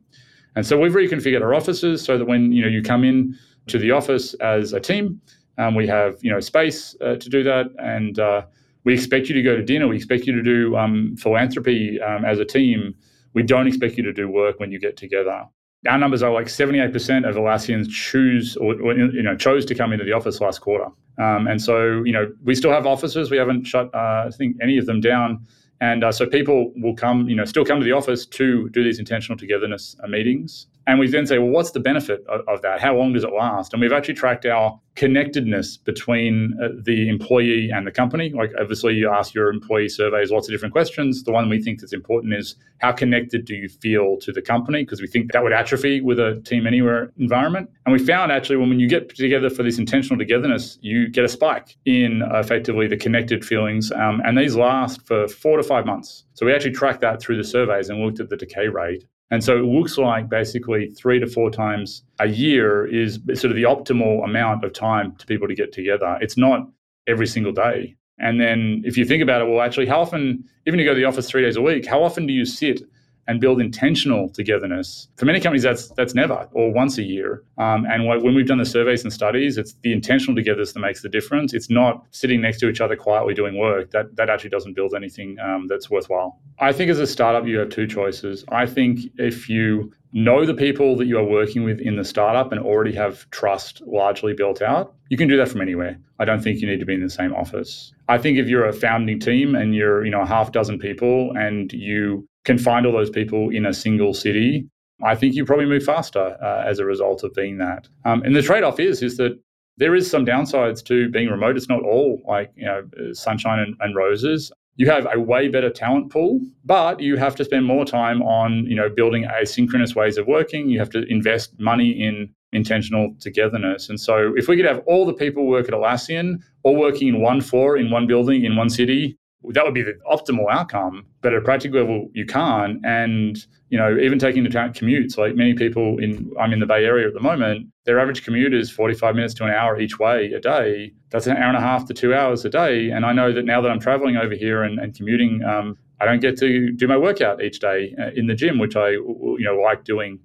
And 0.55 0.67
so 0.67 0.79
we've 0.79 0.93
reconfigured 0.93 1.43
our 1.43 1.55
offices 1.55 2.05
so 2.05 2.19
that 2.19 2.25
when 2.27 2.53
you 2.53 2.63
know 2.63 2.69
you 2.69 2.83
come 2.83 3.05
in, 3.05 3.39
to 3.69 3.79
the 3.79 3.91
office 3.91 4.35
as 4.35 4.73
a 4.73 4.81
team. 4.81 5.21
Um, 5.59 5.75
we 5.75 5.87
have 5.87 6.17
you 6.23 6.31
know 6.31 6.41
space 6.41 6.97
uh, 7.01 7.17
to 7.17 7.29
do 7.29 7.43
that, 7.43 7.67
and 7.79 8.19
uh, 8.19 8.43
we 8.85 8.95
expect 8.95 9.29
you 9.29 9.35
to 9.35 9.43
go 9.43 9.57
to 9.57 9.63
dinner. 9.63 9.87
We 9.87 9.97
expect 9.97 10.27
you 10.27 10.35
to 10.35 10.43
do 10.43 10.77
um, 10.77 11.17
philanthropy 11.17 12.01
um, 12.01 12.25
as 12.25 12.39
a 12.39 12.45
team. 12.45 12.95
We 13.35 13.43
don't 13.43 13.67
expect 13.67 13.97
you 13.97 14.03
to 14.05 14.13
do 14.13 14.29
work 14.29 14.61
when 14.61 14.73
you 14.73 14.79
get 14.79 14.97
together. 14.97 15.45
Our 15.89 15.99
numbers 15.99 16.23
are 16.23 16.33
like 16.33 16.47
78% 16.47 17.29
of 17.29 17.35
Atlassians 17.35 17.89
choose 17.89 18.57
or, 18.57 18.75
or, 18.81 18.95
you 18.95 19.23
know 19.23 19.37
chose 19.37 19.65
to 19.67 19.75
come 19.75 19.93
into 19.93 20.05
the 20.05 20.13
office 20.13 20.41
last 20.41 20.61
quarter, 20.61 20.87
um, 21.19 21.47
and 21.47 21.61
so 21.61 22.03
you 22.05 22.13
know 22.13 22.33
we 22.45 22.55
still 22.55 22.73
have 22.73 22.87
offices. 22.87 23.31
We 23.31 23.37
haven't 23.37 23.65
shut 23.65 23.95
uh, 23.95 24.25
I 24.27 24.31
think 24.37 24.57
any 24.63 24.79
of 24.79 24.87
them 24.87 25.01
down. 25.01 25.47
And 25.83 26.05
uh, 26.05 26.13
so 26.13 26.27
people 26.27 26.73
will 26.77 26.95
come, 26.95 27.29
you 27.29 27.35
know, 27.35 27.45
still 27.45 27.65
come 27.65 27.81
to 27.81 27.85
the 27.85 27.91
office 27.91 28.25
to 28.25 28.69
do 28.69 28.85
these 28.85 29.01
intentional 29.01 29.37
togetherness 29.37 29.97
uh, 30.01 30.07
meetings. 30.07 30.69
And 30.87 30.99
we 30.99 31.09
then 31.09 31.27
say, 31.27 31.39
well, 31.39 31.51
what's 31.51 31.71
the 31.71 31.81
benefit 31.81 32.25
of, 32.29 32.41
of, 32.49 32.63
that? 32.63 32.81
How 32.81 32.97
long 32.97 33.13
does 33.13 33.25
it 33.25 33.33
last? 33.33 33.73
And 33.73 33.81
we've 33.81 33.93
actually 33.93 34.15
tracked 34.15 34.45
our 34.47 34.79
connectedness 34.95 35.77
between 35.77 36.55
uh, 36.63 36.69
the 36.85 37.09
employee 37.09 37.71
and 37.73 37.87
the 37.87 37.91
company. 37.91 38.33
Like, 38.35 38.51
obviously, 38.61 38.95
you 38.95 39.09
ask 39.09 39.33
your 39.33 39.51
employee 39.51 39.89
surveys 39.89 40.31
lots 40.31 40.49
of 40.49 40.53
different 40.53 40.73
questions. 40.73 41.23
The 41.23 41.33
one 41.33 41.49
we 41.49 41.63
think 41.63 41.81
that's 41.81 41.93
important 41.93 42.35
is 42.35 42.57
how 42.79 42.93
connected 42.93 43.45
do 43.45 43.55
you 43.55 43.69
feel 43.69 44.19
to 44.23 44.33
the 44.33 44.43
company? 44.43 44.83
Because 44.85 45.01
we 45.01 45.07
think 45.07 45.33
that 45.33 45.43
would 45.43 45.53
atrophy 45.53 46.01
with 46.01 46.19
a 46.19 46.43
team 46.45 46.67
anywhere 46.67 47.13
environment. 47.17 47.71
And 47.87 47.93
we 47.93 48.05
found 48.05 48.33
actually 48.33 48.57
when, 48.57 48.69
when 48.69 48.81
you 48.81 48.89
get 48.89 49.15
together 49.15 49.51
for 49.51 49.63
this 49.63 49.79
intentional 49.79 50.19
togetherness, 50.19 50.79
you 50.83 51.09
get 51.09 51.25
a 51.25 51.29
spike 51.29 51.77
in 51.85 52.23
uh, 52.23 52.39
effectively 52.39 52.87
the 52.87 52.97
connected 52.97 53.45
feelings. 53.45 53.93
Um, 53.93 54.21
and 54.25 54.37
these 54.37 54.57
last 54.57 55.07
for 55.07 55.29
four 55.29 55.57
to 55.57 55.63
five 55.63 55.87
months. 55.87 56.25
So 56.35 56.45
we 56.47 56.53
actually 56.53 56.73
tracked 56.73 57.01
that 57.03 57.21
through 57.21 57.37
the 57.37 57.45
surveys 57.45 57.89
and 57.89 58.01
looked 58.01 58.21
at 58.21 58.29
the 58.29 58.37
decay 58.37 58.69
rate. 58.69 59.05
And 59.33 59.43
so 59.43 59.57
it 59.57 59.65
looks 59.65 59.97
like 59.97 60.29
basically 60.29 60.91
three 60.91 61.19
to 61.19 61.27
four 61.27 61.51
times 61.51 62.03
a 62.21 62.29
year 62.29 62.87
is 62.87 63.19
sort 63.33 63.51
of 63.51 63.55
the 63.55 63.63
optimal 63.63 64.23
amount 64.23 64.63
of 64.63 64.75
time 64.75 65.17
to 65.17 65.25
people 65.25 65.49
to 65.49 65.55
get 65.55 65.73
together. 65.73 66.19
It's 66.21 66.37
not 66.37 66.69
every 67.07 67.27
single 67.27 67.51
day. 67.51 67.97
And 68.19 68.39
then 68.39 68.83
if 68.85 68.99
you 68.99 69.07
think 69.07 69.23
about 69.23 69.41
it, 69.41 69.47
well, 69.49 69.63
actually, 69.63 69.87
how 69.87 70.03
often, 70.03 70.45
even 70.67 70.79
you 70.79 70.85
go 70.85 70.93
to 70.93 71.01
the 71.01 71.07
office 71.07 71.31
three 71.31 71.41
days 71.41 71.57
a 71.57 71.63
week, 71.63 71.87
how 71.87 72.05
often 72.05 72.27
do 72.27 72.33
you 72.35 72.45
sit 72.45 72.83
and 73.29 73.41
build 73.41 73.61
intentional 73.61 74.29
togetherness. 74.31 75.09
For 75.17 75.25
many 75.25 75.41
companies, 75.41 75.63
that's 75.63 75.89
that's 75.91 76.15
never 76.15 76.49
or 76.53 76.73
once 76.73 76.99
a 76.99 77.03
year. 77.03 77.43
Um, 77.59 77.87
and 77.87 78.07
when 78.07 78.35
we've 78.35 78.47
done 78.47 78.59
the 78.59 78.67
surveys 78.67 79.03
and 79.05 79.13
studies, 79.13 79.59
it's 79.59 79.75
the 79.83 79.93
intentional 79.93 80.35
togetherness 80.35 80.73
that 80.73 80.81
makes 80.81 81.03
the 81.03 81.09
difference. 81.09 81.55
It's 81.55 81.71
not 81.71 82.05
sitting 82.11 82.41
next 82.41 82.59
to 82.61 82.69
each 82.69 82.81
other 82.81 82.97
quietly 82.97 83.35
doing 83.35 83.59
work. 83.59 83.91
That 83.91 84.17
that 84.17 84.29
actually 84.31 84.51
doesn't 84.51 84.75
build 84.75 84.95
anything 84.95 85.39
um, 85.41 85.67
that's 85.69 85.91
worthwhile. 85.91 86.41
I 86.59 86.73
think 86.73 86.91
as 86.91 86.99
a 86.99 87.07
startup, 87.07 87.47
you 87.47 87.59
have 87.59 87.71
two 87.71 87.87
choices. 87.87 88.45
I 88.49 88.67
think 88.67 89.01
if 89.19 89.49
you 89.49 89.93
know 90.13 90.45
the 90.45 90.55
people 90.55 90.95
that 90.97 91.07
you 91.07 91.19
are 91.19 91.25
working 91.25 91.65
with 91.65 91.81
in 91.81 91.97
the 91.97 92.05
startup 92.05 92.53
and 92.53 92.61
already 92.61 92.95
have 92.95 93.29
trust 93.31 93.81
largely 93.87 94.35
built 94.35 94.61
out, 94.61 94.95
you 95.09 95.17
can 95.17 95.29
do 95.29 95.37
that 95.39 95.49
from 95.49 95.63
anywhere. 95.63 95.99
I 96.19 96.25
don't 96.25 96.43
think 96.43 96.61
you 96.61 96.69
need 96.69 96.81
to 96.81 96.87
be 96.87 96.95
in 96.95 97.03
the 97.03 97.11
same 97.11 97.35
office. 97.35 97.93
I 98.09 98.19
think 98.19 98.39
if 98.39 98.47
you're 98.47 98.67
a 98.67 98.73
founding 98.73 99.19
team 99.19 99.55
and 99.55 99.75
you're, 99.75 100.05
you 100.05 100.11
know, 100.11 100.21
a 100.21 100.27
half 100.27 100.53
dozen 100.53 100.79
people 100.79 101.33
and 101.37 101.73
you 101.73 102.29
can 102.45 102.59
find 102.59 102.87
all 102.87 102.93
those 102.93 103.11
people 103.11 103.51
in 103.51 103.67
a 103.67 103.73
single 103.73 104.15
city, 104.15 104.69
I 105.03 105.15
think 105.15 105.35
you 105.35 105.45
probably 105.45 105.67
move 105.67 105.85
faster 105.85 106.37
uh, 106.43 106.65
as 106.67 106.79
a 106.79 106.85
result 106.85 107.25
of 107.25 107.35
being 107.35 107.59
that. 107.59 107.89
Um, 108.05 108.23
and 108.23 108.35
the 108.37 108.43
trade 108.43 108.65
off 108.65 108.79
is 108.81 109.03
is 109.03 109.17
that 109.17 109.39
there 109.79 109.95
is 109.95 110.09
some 110.09 110.27
downsides 110.27 110.85
to 110.85 111.09
being 111.11 111.29
remote. 111.29 111.57
It's 111.57 111.69
not 111.69 111.83
all 111.83 112.21
like, 112.27 112.53
you 112.55 112.67
know, 112.67 112.83
sunshine 113.13 113.59
and, 113.59 113.75
and 113.81 113.97
roses 113.97 114.53
you 114.77 114.91
have 114.91 115.07
a 115.13 115.21
way 115.21 115.49
better 115.49 115.71
talent 115.71 116.11
pool, 116.11 116.41
but 116.65 117.01
you 117.01 117.17
have 117.17 117.35
to 117.37 117.45
spend 117.45 117.67
more 117.67 117.85
time 117.85 118.23
on, 118.23 118.65
you 118.67 118.75
know, 118.75 118.89
building 118.89 119.25
asynchronous 119.25 119.95
ways 119.95 120.17
of 120.17 120.27
working. 120.27 120.69
You 120.69 120.79
have 120.79 120.91
to 120.91 121.05
invest 121.11 121.59
money 121.59 121.91
in 121.91 122.31
intentional 122.53 123.15
togetherness. 123.21 123.89
And 123.89 124.01
so 124.01 124.33
if 124.37 124.49
we 124.49 124.57
could 124.57 124.65
have 124.65 124.83
all 124.87 125.07
the 125.07 125.13
people 125.13 125.47
work 125.47 125.69
at 125.69 125.75
Atlassian, 125.75 126.41
all 126.63 126.77
working 126.77 127.09
in 127.09 127.21
one 127.21 127.41
floor, 127.41 127.77
in 127.77 127.91
one 127.91 128.07
building, 128.07 128.45
in 128.45 128.57
one 128.57 128.71
city, 128.71 129.17
that 129.51 129.65
would 129.65 129.75
be 129.75 129.83
the 129.83 129.95
optimal 130.11 130.51
outcome. 130.51 131.07
But 131.21 131.33
at 131.33 131.39
a 131.39 131.43
practical 131.43 131.81
level, 131.81 132.09
you 132.13 132.27
can't. 132.27 132.85
And 132.85 133.39
you 133.69 133.79
know, 133.79 133.99
even 133.99 134.19
taking 134.19 134.45
into 134.45 134.57
account 134.57 134.77
commutes, 134.77 135.17
like 135.17 135.35
many 135.35 135.55
people 135.55 135.99
in 135.99 136.31
I'm 136.39 136.53
in 136.53 136.61
the 136.61 136.67
Bay 136.67 136.85
Area 136.85 137.09
at 137.09 137.15
the 137.15 137.21
moment, 137.21 137.69
their 137.85 137.99
average 137.99 138.25
commute 138.25 138.55
is 138.55 138.71
45 138.71 139.15
minutes 139.15 139.35
to 139.35 139.45
an 139.45 139.51
hour 139.51 139.81
each 139.81 139.99
way 139.99 140.33
a 140.33 140.41
day. 140.41 140.93
That's 141.11 141.27
an 141.27 141.37
hour 141.37 141.49
and 141.49 141.57
a 141.57 141.61
half 141.61 141.87
to 141.87 141.95
two 141.95 142.15
hours 142.15 142.45
a 142.45 142.51
day. 142.51 142.91
And 142.91 143.05
I 143.05 143.13
know 143.13 143.33
that 143.33 143.45
now 143.45 143.61
that 143.61 143.71
I'm 143.71 143.81
traveling 143.81 144.17
over 144.17 144.35
here 144.35 144.63
and, 144.63 144.79
and 144.79 144.95
commuting, 144.95 145.43
um, 145.45 145.77
I 146.01 146.05
don't 146.05 146.21
get 146.21 146.37
to 146.39 146.73
do 146.73 146.87
my 146.87 146.97
workout 146.97 147.43
each 147.43 147.61
day 147.61 147.95
uh, 147.99 148.11
in 148.15 148.27
the 148.27 148.35
gym, 148.35 148.59
which 148.59 148.77
I 148.77 148.91
you 148.91 149.39
know 149.41 149.57
like 149.57 149.85
doing 149.85 150.19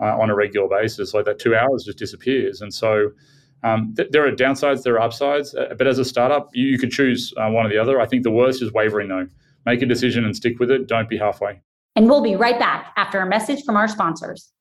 uh, 0.00 0.18
on 0.18 0.30
a 0.30 0.34
regular 0.34 0.68
basis. 0.68 1.14
Like 1.14 1.24
that 1.26 1.38
two 1.38 1.54
hours 1.54 1.84
just 1.84 1.98
disappears. 1.98 2.60
And 2.60 2.72
so 2.72 3.10
um, 3.64 3.94
th- 3.96 4.10
there 4.10 4.26
are 4.26 4.30
downsides, 4.30 4.82
there 4.82 4.94
are 4.94 5.00
upsides, 5.00 5.54
uh, 5.54 5.74
but 5.76 5.86
as 5.86 5.98
a 5.98 6.04
startup, 6.04 6.50
you, 6.52 6.66
you 6.66 6.78
could 6.78 6.90
choose 6.90 7.32
uh, 7.38 7.48
one 7.48 7.64
or 7.64 7.70
the 7.70 7.78
other. 7.78 7.98
I 7.98 8.06
think 8.06 8.22
the 8.22 8.30
worst 8.30 8.62
is 8.62 8.72
wavering, 8.72 9.08
though. 9.08 9.26
Make 9.64 9.80
a 9.80 9.86
decision 9.86 10.26
and 10.26 10.36
stick 10.36 10.60
with 10.60 10.70
it. 10.70 10.86
Don't 10.86 11.08
be 11.08 11.16
halfway. 11.16 11.62
And 11.96 12.08
we'll 12.08 12.22
be 12.22 12.36
right 12.36 12.58
back 12.58 12.92
after 12.96 13.20
a 13.20 13.26
message 13.26 13.64
from 13.64 13.76
our 13.76 13.88
sponsors. 13.88 14.52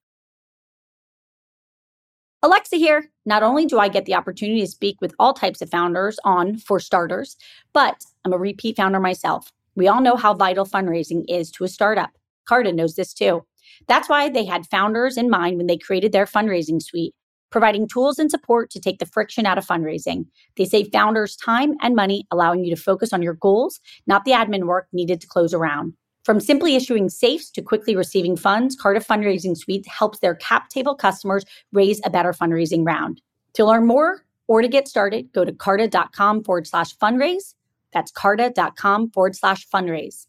Alexa 2.42 2.78
here. 2.78 3.10
Not 3.26 3.44
only 3.44 3.66
do 3.66 3.78
I 3.78 3.90
get 3.90 4.06
the 4.06 4.16
opportunity 4.16 4.62
to 4.62 4.68
speak 4.68 5.02
with 5.02 5.14
all 5.20 5.34
types 5.34 5.62
of 5.62 5.70
founders 5.70 6.18
on 6.24 6.58
For 6.58 6.80
Starters, 6.80 7.36
but 7.74 8.02
I'm 8.24 8.34
a 8.34 8.38
repeat 8.38 8.78
founder 8.78 9.00
myself. 9.00 9.52
We 9.76 9.88
all 9.88 10.02
know 10.02 10.16
how 10.16 10.34
vital 10.34 10.66
fundraising 10.66 11.26
is 11.28 11.52
to 11.52 11.66
a 11.66 11.68
startup. 11.68 12.12
Carta 12.46 12.72
knows 12.72 12.96
this 12.96 13.14
too. 13.14 13.46
That's 13.88 14.08
why 14.08 14.30
they 14.30 14.46
had 14.46 14.68
founders 14.68 15.18
in 15.18 15.30
mind 15.30 15.58
when 15.58 15.68
they 15.68 15.78
created 15.78 16.12
their 16.12 16.26
fundraising 16.26 16.82
suite 16.82 17.16
providing 17.54 17.88
tools 17.88 18.18
and 18.18 18.32
support 18.32 18.72
to 18.72 18.80
take 18.80 18.98
the 18.98 19.06
friction 19.06 19.46
out 19.46 19.60
of 19.60 19.66
fundraising. 19.66 20.26
They 20.58 20.66
save 20.66 20.92
founders 20.92 21.36
time 21.36 21.76
and 21.82 21.96
money, 21.96 22.26
allowing 22.32 22.66
you 22.66 22.76
to 22.76 22.82
focus 22.82 23.14
on 23.14 23.22
your 23.22 23.36
goals, 23.36 23.80
not 24.08 24.26
the 24.26 24.32
admin 24.32 24.64
work 24.64 24.88
needed 24.92 25.22
to 25.22 25.28
close 25.28 25.54
a 25.54 25.60
round. 25.60 25.94
From 26.26 26.40
simply 26.40 26.76
issuing 26.76 27.10
safes 27.10 27.52
to 27.52 27.62
quickly 27.62 27.96
receiving 27.96 28.36
funds, 28.36 28.76
Carta 28.76 29.02
Fundraising 29.02 29.56
Suite 29.56 29.86
helps 29.86 30.18
their 30.18 30.34
cap 30.34 30.70
table 30.70 30.96
customers 30.96 31.46
raise 31.72 32.02
a 32.04 32.10
better 32.10 32.34
fundraising 32.34 32.88
round. 32.88 33.22
To 33.54 33.66
learn 33.66 33.86
more 33.86 34.26
or 34.48 34.64
to 34.64 34.68
get 34.68 34.88
started, 34.88 35.32
go 35.32 35.46
to 35.46 35.54
carta.com 35.54 36.44
forward 36.44 36.66
slash 36.66 36.98
fundraise. 36.98 37.54
That's 37.94 38.12
carta.com 38.12 39.12
forward 39.12 39.36
slash 39.36 39.68
fundraise. 39.68 40.26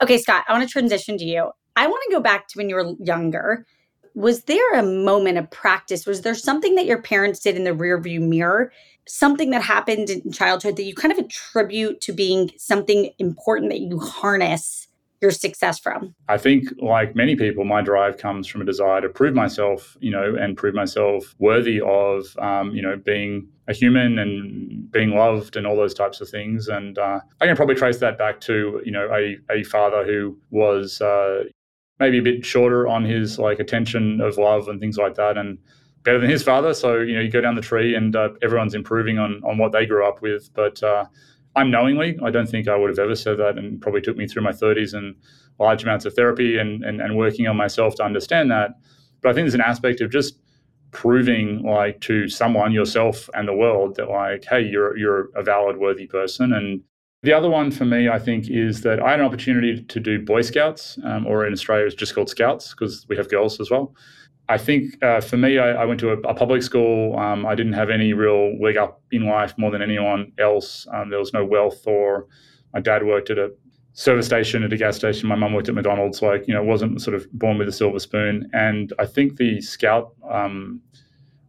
Okay, 0.00 0.18
Scott, 0.18 0.44
I 0.46 0.52
want 0.52 0.62
to 0.62 0.70
transition 0.70 1.18
to 1.18 1.24
you. 1.24 1.50
I 1.74 1.88
want 1.88 2.02
to 2.06 2.14
go 2.14 2.20
back 2.20 2.46
to 2.48 2.58
when 2.58 2.68
you 2.68 2.76
were 2.76 2.94
younger 3.00 3.66
was 4.16 4.44
there 4.44 4.72
a 4.72 4.82
moment 4.82 5.36
of 5.36 5.50
practice? 5.50 6.06
Was 6.06 6.22
there 6.22 6.34
something 6.34 6.74
that 6.76 6.86
your 6.86 7.00
parents 7.00 7.38
did 7.38 7.54
in 7.54 7.64
the 7.64 7.70
rearview 7.70 8.18
mirror? 8.18 8.72
Something 9.06 9.50
that 9.50 9.60
happened 9.60 10.08
in 10.08 10.32
childhood 10.32 10.76
that 10.76 10.84
you 10.84 10.94
kind 10.94 11.12
of 11.12 11.18
attribute 11.18 12.00
to 12.00 12.14
being 12.14 12.50
something 12.56 13.10
important 13.18 13.70
that 13.70 13.80
you 13.80 13.98
harness 13.98 14.88
your 15.20 15.30
success 15.30 15.78
from? 15.78 16.14
I 16.28 16.38
think, 16.38 16.64
like 16.80 17.14
many 17.14 17.36
people, 17.36 17.64
my 17.64 17.82
drive 17.82 18.16
comes 18.16 18.46
from 18.46 18.62
a 18.62 18.64
desire 18.64 19.02
to 19.02 19.08
prove 19.10 19.34
myself, 19.34 19.98
you 20.00 20.10
know, 20.10 20.34
and 20.34 20.56
prove 20.56 20.74
myself 20.74 21.34
worthy 21.38 21.80
of, 21.82 22.24
um, 22.38 22.70
you 22.70 22.80
know, 22.80 22.96
being 22.96 23.48
a 23.68 23.74
human 23.74 24.18
and 24.18 24.90
being 24.90 25.10
loved 25.10 25.56
and 25.56 25.66
all 25.66 25.76
those 25.76 25.94
types 25.94 26.22
of 26.22 26.28
things. 26.28 26.68
And 26.68 26.96
uh, 26.96 27.20
I 27.40 27.46
can 27.46 27.56
probably 27.56 27.74
trace 27.74 27.98
that 27.98 28.16
back 28.16 28.40
to, 28.42 28.80
you 28.82 28.92
know, 28.92 29.08
a, 29.12 29.36
a 29.50 29.62
father 29.64 30.04
who 30.04 30.38
was, 30.50 31.02
uh, 31.02 31.44
maybe 31.98 32.18
a 32.18 32.22
bit 32.22 32.44
shorter 32.44 32.86
on 32.86 33.04
his 33.04 33.38
like 33.38 33.58
attention 33.58 34.20
of 34.20 34.38
love 34.38 34.68
and 34.68 34.80
things 34.80 34.98
like 34.98 35.14
that, 35.14 35.36
and 35.36 35.58
better 36.02 36.20
than 36.20 36.30
his 36.30 36.42
father. 36.42 36.74
So 36.74 36.98
you 36.98 37.14
know, 37.14 37.20
you 37.20 37.30
go 37.30 37.40
down 37.40 37.54
the 37.54 37.60
tree, 37.62 37.94
and 37.94 38.14
uh, 38.14 38.30
everyone's 38.42 38.74
improving 38.74 39.18
on 39.18 39.42
on 39.44 39.58
what 39.58 39.72
they 39.72 39.86
grew 39.86 40.06
up 40.06 40.22
with. 40.22 40.50
But 40.54 40.82
uh, 40.82 41.06
unknowingly, 41.54 42.18
I 42.22 42.30
don't 42.30 42.48
think 42.48 42.68
I 42.68 42.76
would 42.76 42.90
have 42.90 42.98
ever 42.98 43.16
said 43.16 43.38
that, 43.38 43.58
and 43.58 43.80
probably 43.80 44.00
took 44.00 44.16
me 44.16 44.26
through 44.26 44.42
my 44.42 44.52
30s 44.52 44.94
and 44.94 45.14
large 45.58 45.82
amounts 45.82 46.04
of 46.04 46.14
therapy 46.14 46.58
and, 46.58 46.84
and 46.84 47.00
and 47.00 47.16
working 47.16 47.46
on 47.46 47.56
myself 47.56 47.94
to 47.96 48.04
understand 48.04 48.50
that. 48.50 48.72
But 49.22 49.30
I 49.30 49.32
think 49.32 49.44
there's 49.44 49.54
an 49.54 49.60
aspect 49.60 50.00
of 50.00 50.10
just 50.10 50.38
proving 50.92 51.62
like 51.62 52.00
to 52.00 52.28
someone 52.28 52.72
yourself 52.72 53.28
and 53.34 53.46
the 53.46 53.52
world 53.52 53.96
that 53.96 54.08
like 54.08 54.44
hey 54.48 54.62
you're 54.62 54.96
you're 54.96 55.28
a 55.34 55.42
valid 55.42 55.76
worthy 55.76 56.06
person 56.06 56.52
and 56.52 56.80
the 57.26 57.32
other 57.32 57.50
one 57.50 57.72
for 57.72 57.84
me, 57.84 58.08
I 58.08 58.20
think, 58.20 58.48
is 58.48 58.82
that 58.82 59.02
I 59.02 59.10
had 59.10 59.18
an 59.18 59.26
opportunity 59.26 59.82
to 59.82 59.98
do 59.98 60.24
Boy 60.24 60.42
Scouts, 60.42 60.96
um, 61.02 61.26
or 61.26 61.44
in 61.44 61.52
Australia, 61.52 61.84
it's 61.84 61.96
just 61.96 62.14
called 62.14 62.30
Scouts 62.30 62.70
because 62.70 63.04
we 63.08 63.16
have 63.16 63.28
girls 63.28 63.60
as 63.60 63.68
well. 63.68 63.96
I 64.48 64.58
think 64.58 65.02
uh, 65.02 65.20
for 65.20 65.36
me, 65.36 65.58
I, 65.58 65.70
I, 65.82 65.84
went 65.86 65.98
to 66.00 66.10
a, 66.10 66.18
a 66.20 66.34
public 66.34 66.62
school. 66.62 67.18
Um, 67.18 67.44
I 67.44 67.56
didn't 67.56 67.72
have 67.72 67.90
any 67.90 68.12
real 68.12 68.56
leg 68.62 68.76
up 68.76 69.02
in 69.10 69.26
life 69.26 69.54
more 69.58 69.72
than 69.72 69.82
anyone 69.82 70.30
else. 70.38 70.86
Um, 70.94 71.10
there 71.10 71.18
was 71.18 71.32
no 71.32 71.44
wealth, 71.44 71.84
or 71.84 72.28
my 72.72 72.78
dad 72.78 73.04
worked 73.04 73.28
at 73.30 73.38
a 73.38 73.50
service 73.94 74.26
station, 74.26 74.62
at 74.62 74.72
a 74.72 74.76
gas 74.76 74.94
station. 74.94 75.28
My 75.28 75.34
mum 75.34 75.52
worked 75.52 75.68
at 75.68 75.74
McDonald's. 75.74 76.22
Like, 76.22 76.46
you 76.46 76.54
know, 76.54 76.62
wasn't 76.62 77.02
sort 77.02 77.16
of 77.16 77.26
born 77.32 77.58
with 77.58 77.66
a 77.66 77.72
silver 77.72 77.98
spoon. 77.98 78.48
And 78.52 78.92
I 79.00 79.06
think 79.06 79.36
the 79.36 79.60
Scout 79.60 80.12
um, 80.30 80.80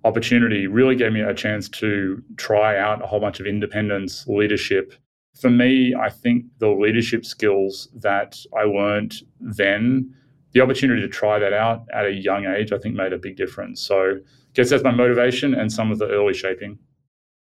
opportunity 0.06 0.66
really 0.66 0.96
gave 0.96 1.12
me 1.12 1.22
a 1.22 1.36
chance 1.36 1.70
to 1.70 2.24
try 2.38 2.80
out 2.80 3.04
a 3.04 3.06
whole 3.06 3.20
bunch 3.20 3.40
of 3.40 3.46
independence, 3.46 4.26
leadership, 4.26 4.96
for 5.39 5.50
me, 5.50 5.95
I 5.95 6.10
think 6.10 6.45
the 6.60 6.69
leadership 6.69 7.26
skills 7.26 7.89
that 7.95 8.38
I 8.58 8.63
learned 8.63 9.15
then, 9.39 10.13
the 10.54 10.62
opportunity 10.62 11.02
to 11.02 11.08
try 11.08 11.39
that 11.39 11.54
out 11.54 11.86
at 11.93 12.06
a 12.06 12.12
young 12.12 12.45
age, 12.45 12.71
I 12.71 12.78
think 12.78 12.95
made 12.95 13.13
a 13.13 13.17
big 13.17 13.36
difference. 13.36 13.82
So, 13.82 14.17
I 14.17 14.19
guess 14.54 14.69
that's 14.69 14.84
my 14.84 14.91
motivation 14.91 15.54
and 15.54 15.71
some 15.71 15.91
of 15.91 16.00
the 16.00 16.08
early 16.08 16.34
shaping. 16.34 16.80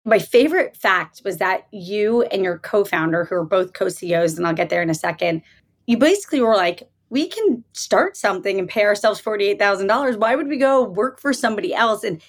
My 0.05 0.19
favorite 0.19 0.75
fact 0.75 1.21
was 1.23 1.37
that 1.37 1.67
you 1.71 2.23
and 2.23 2.43
your 2.43 2.59
co 2.59 2.83
founder, 2.83 3.25
who 3.25 3.35
are 3.35 3.45
both 3.45 3.73
co 3.73 3.89
CEOs, 3.89 4.37
and 4.37 4.45
I'll 4.45 4.53
get 4.53 4.69
there 4.69 4.81
in 4.81 4.89
a 4.89 4.95
second, 4.95 5.41
you 5.85 5.97
basically 5.97 6.41
were 6.41 6.55
like, 6.55 6.89
we 7.09 7.27
can 7.27 7.63
start 7.73 8.17
something 8.17 8.57
and 8.57 8.67
pay 8.67 8.83
ourselves 8.85 9.21
$48,000. 9.21 10.17
Why 10.17 10.35
would 10.35 10.47
we 10.47 10.57
go 10.57 10.83
work 10.83 11.21
for 11.21 11.31
somebody 11.31 11.73
else? 11.73 12.03
And 12.03 12.19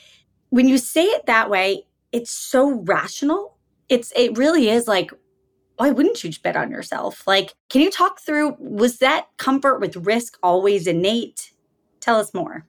when 0.50 0.68
you 0.68 0.76
say 0.76 1.04
it 1.04 1.24
that 1.26 1.48
way, 1.48 1.86
it's 2.12 2.30
so 2.30 2.82
rational. 2.82 3.56
It's 3.88 4.12
it 4.14 4.36
really 4.36 4.68
is 4.68 4.86
like 4.86 5.10
why 5.76 5.90
wouldn't 5.90 6.22
you 6.22 6.30
bet 6.42 6.56
on 6.56 6.70
yourself? 6.70 7.26
Like, 7.26 7.54
can 7.68 7.80
you 7.80 7.90
talk 7.90 8.20
through 8.20 8.56
was 8.58 8.98
that 8.98 9.28
comfort 9.36 9.80
with 9.80 9.96
risk 9.96 10.38
always 10.42 10.86
innate? 10.86 11.52
Tell 12.00 12.16
us 12.16 12.32
more. 12.34 12.66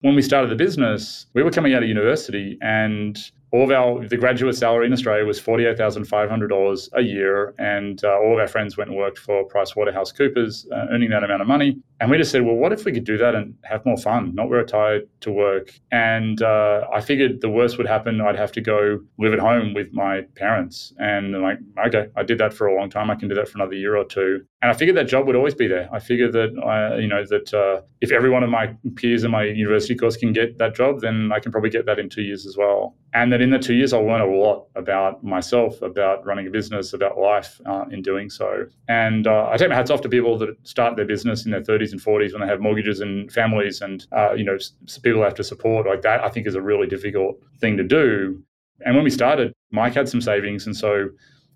When 0.00 0.14
we 0.14 0.22
started 0.22 0.50
the 0.50 0.56
business, 0.56 1.26
we 1.34 1.42
were 1.42 1.50
coming 1.50 1.74
out 1.74 1.82
of 1.82 1.88
university 1.88 2.58
and 2.60 3.18
all 3.52 3.64
of 3.64 3.70
our 3.70 4.06
the 4.06 4.16
graduate 4.16 4.56
salary 4.56 4.86
in 4.86 4.92
Australia 4.92 5.24
was 5.24 5.40
forty 5.40 5.64
eight 5.64 5.78
thousand 5.78 6.04
five 6.04 6.28
hundred 6.28 6.48
dollars 6.48 6.90
a 6.92 7.00
year, 7.00 7.54
and 7.58 8.04
uh, 8.04 8.18
all 8.18 8.34
of 8.34 8.38
our 8.38 8.48
friends 8.48 8.76
went 8.76 8.90
and 8.90 8.98
worked 8.98 9.18
for 9.18 9.44
Price 9.44 9.72
PricewaterhouseCoopers, 9.72 10.70
uh, 10.70 10.86
earning 10.90 11.10
that 11.10 11.24
amount 11.24 11.40
of 11.40 11.48
money. 11.48 11.78
And 12.00 12.10
we 12.10 12.16
just 12.16 12.30
said, 12.30 12.44
well, 12.44 12.54
what 12.54 12.72
if 12.72 12.84
we 12.84 12.92
could 12.92 13.04
do 13.04 13.18
that 13.18 13.34
and 13.34 13.54
have 13.64 13.84
more 13.84 13.96
fun, 13.96 14.34
not 14.34 14.48
wear 14.48 14.60
a 14.60 14.66
tie 14.66 15.00
to 15.20 15.30
work? 15.32 15.72
And 15.90 16.40
uh, 16.42 16.86
I 16.92 17.00
figured 17.00 17.40
the 17.40 17.48
worst 17.48 17.76
would 17.76 17.88
happen. 17.88 18.20
I'd 18.20 18.36
have 18.36 18.52
to 18.52 18.60
go 18.60 19.00
live 19.18 19.32
at 19.32 19.40
home 19.40 19.74
with 19.74 19.92
my 19.92 20.22
parents, 20.36 20.92
and 20.98 21.34
I'm 21.34 21.42
like, 21.42 21.58
okay, 21.86 22.06
I 22.16 22.22
did 22.22 22.38
that 22.38 22.54
for 22.54 22.68
a 22.68 22.78
long 22.78 22.88
time. 22.88 23.10
I 23.10 23.16
can 23.16 23.28
do 23.28 23.34
that 23.34 23.48
for 23.48 23.58
another 23.58 23.74
year 23.74 23.96
or 23.96 24.04
two. 24.04 24.44
And 24.62 24.70
I 24.70 24.74
figured 24.74 24.96
that 24.96 25.08
job 25.08 25.26
would 25.26 25.36
always 25.36 25.54
be 25.54 25.66
there. 25.66 25.88
I 25.92 26.00
figured 26.00 26.32
that 26.32 26.50
I, 26.64 26.98
you 26.98 27.08
know 27.08 27.24
that 27.26 27.52
uh, 27.54 27.80
if 28.00 28.12
every 28.12 28.30
one 28.30 28.42
of 28.42 28.50
my 28.50 28.74
peers 28.96 29.24
in 29.24 29.30
my 29.30 29.44
university 29.44 29.94
course 29.94 30.16
can 30.16 30.32
get 30.32 30.58
that 30.58 30.74
job, 30.74 31.00
then 31.00 31.30
I 31.32 31.40
can 31.40 31.52
probably 31.52 31.70
get 31.70 31.86
that 31.86 31.98
in 31.98 32.08
two 32.08 32.22
years 32.22 32.46
as 32.46 32.56
well. 32.56 32.96
And 33.14 33.32
that 33.32 33.40
in 33.40 33.50
the 33.50 33.58
two 33.58 33.74
years, 33.74 33.92
I'll 33.92 34.04
learn 34.04 34.20
a 34.20 34.26
lot 34.26 34.66
about 34.74 35.24
myself, 35.24 35.80
about 35.80 36.26
running 36.26 36.46
a 36.46 36.50
business, 36.50 36.92
about 36.92 37.18
life 37.18 37.60
uh, 37.66 37.84
in 37.90 38.02
doing 38.02 38.28
so. 38.28 38.66
And 38.88 39.26
uh, 39.26 39.48
I 39.50 39.56
take 39.56 39.70
my 39.70 39.74
hats 39.74 39.90
off 39.90 40.02
to 40.02 40.08
people 40.08 40.36
that 40.38 40.50
start 40.64 40.96
their 40.96 41.06
business 41.06 41.44
in 41.44 41.52
their 41.52 41.62
30s 41.62 41.87
and 41.92 42.00
40s 42.00 42.32
when 42.32 42.40
they 42.40 42.46
have 42.46 42.60
mortgages 42.60 43.00
and 43.00 43.30
families 43.32 43.80
and, 43.80 44.06
uh, 44.12 44.32
you 44.34 44.44
know, 44.44 44.58
people 45.02 45.22
have 45.22 45.34
to 45.34 45.44
support. 45.44 45.86
Like 45.86 46.02
that, 46.02 46.22
I 46.22 46.28
think 46.28 46.46
is 46.46 46.54
a 46.54 46.62
really 46.62 46.86
difficult 46.86 47.40
thing 47.60 47.76
to 47.76 47.84
do. 47.84 48.42
And 48.84 48.94
when 48.94 49.04
we 49.04 49.10
started, 49.10 49.52
Mike 49.70 49.94
had 49.94 50.08
some 50.08 50.20
savings. 50.20 50.66
And 50.66 50.76
so 50.76 51.08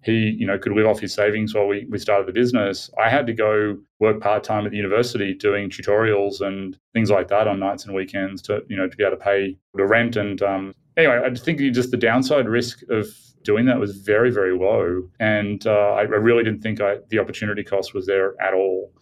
he, 0.05 0.35
you 0.37 0.47
know, 0.47 0.59
could 0.59 0.73
live 0.73 0.87
off 0.87 0.99
his 0.99 1.14
savings 1.14 1.55
while 1.55 1.68
we, 1.68 1.87
we 1.88 1.99
started 1.99 2.27
the 2.27 2.33
business. 2.33 2.90
I 3.03 3.09
had 3.09 3.27
to 3.29 3.33
go 3.33 3.79
work 4.01 4.21
part 4.21 4.42
time 4.42 4.64
at 4.64 4.73
the 4.73 4.77
university 4.77 5.35
doing 5.35 5.71
tutorials 5.71 6.40
and 6.40 6.77
things 6.92 7.11
like 7.11 7.29
that 7.29 7.47
on 7.47 7.61
nights 7.61 7.85
and 7.85 7.95
weekends 7.95 8.42
to, 8.42 8.62
you 8.68 8.77
know, 8.77 8.88
to 8.88 8.97
be 8.97 9.05
able 9.05 9.16
to 9.16 9.23
pay 9.23 9.57
the 9.75 9.87
rent. 9.87 10.16
And 10.16 10.42
um, 10.42 10.75
anyway, 10.97 11.23
I 11.25 11.35
think 11.35 11.61
just 11.73 11.92
the 11.92 11.97
downside 11.97 12.49
risk 12.49 12.83
of 12.90 13.07
doing 13.45 13.66
that 13.66 13.79
was 13.79 13.97
very, 13.99 14.31
very 14.31 14.57
low. 14.57 15.09
And 15.21 15.64
uh, 15.66 15.92
I 15.92 16.03
really 16.03 16.42
didn't 16.42 16.62
think 16.62 16.81
I, 16.81 16.97
the 17.11 17.18
opportunity 17.18 17.62
cost 17.62 17.95
was 17.95 18.07
there 18.07 18.35
at 18.40 18.55
all. 18.55 18.92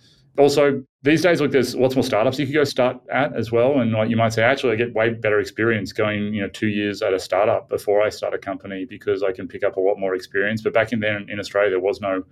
Also 0.40 0.82
these 1.02 1.22
days 1.22 1.40
like 1.40 1.50
there's 1.50 1.74
lots 1.76 1.94
more 1.94 2.02
startups 2.02 2.38
you 2.38 2.46
could 2.46 2.54
go 2.54 2.64
start 2.64 2.96
at 3.12 3.34
as 3.36 3.52
well 3.52 3.80
and 3.80 3.92
like 3.92 4.08
you 4.08 4.16
might 4.16 4.32
say 4.32 4.42
actually 4.42 4.72
i 4.72 4.76
get 4.76 4.92
way 4.94 5.10
better 5.10 5.38
experience 5.38 5.92
going 5.92 6.34
you 6.34 6.40
know 6.40 6.48
two 6.48 6.68
years 6.68 7.02
at 7.02 7.12
a 7.12 7.18
startup 7.18 7.68
before 7.68 8.02
i 8.02 8.08
start 8.08 8.34
a 8.34 8.38
company 8.38 8.84
because 8.88 9.22
i 9.22 9.30
can 9.30 9.46
pick 9.46 9.62
up 9.62 9.76
a 9.76 9.80
lot 9.80 9.98
more 9.98 10.14
experience 10.14 10.62
but 10.62 10.72
back 10.72 10.92
in 10.92 11.00
then 11.00 11.26
in 11.28 11.38
australia 11.38 11.70
there 11.70 11.80
was 11.80 12.00
no 12.00 12.22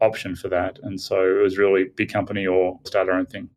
option 0.00 0.34
for 0.34 0.48
that 0.48 0.78
and 0.82 1.00
so 1.00 1.16
it 1.20 1.42
was 1.42 1.58
really 1.58 1.86
big 1.96 2.10
company 2.10 2.46
or 2.46 2.78
start 2.84 3.08
our 3.08 3.14
own 3.14 3.26
thing 3.26 3.48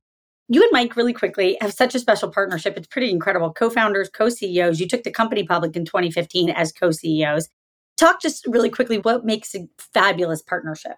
you 0.49 0.61
and 0.61 0.69
Mike 0.73 0.97
really 0.97 1.13
quickly 1.13 1.57
have 1.61 1.73
such 1.73 1.95
a 1.95 1.99
special 1.99 2.29
partnership. 2.29 2.75
It's 2.75 2.85
pretty 2.85 3.09
incredible. 3.09 3.53
Co 3.53 3.69
founders, 3.69 4.09
co 4.09 4.27
CEOs. 4.27 4.77
You 4.77 4.87
took 4.89 5.03
the 5.03 5.09
company 5.09 5.45
public 5.45 5.75
in 5.77 5.85
2015 5.85 6.49
as 6.49 6.73
co 6.73 6.91
CEOs. 6.91 7.47
Talk 7.97 8.21
just 8.21 8.45
really 8.45 8.69
quickly 8.69 8.97
what 8.97 9.23
makes 9.23 9.55
a 9.55 9.69
fabulous 9.93 10.41
partnership. 10.41 10.97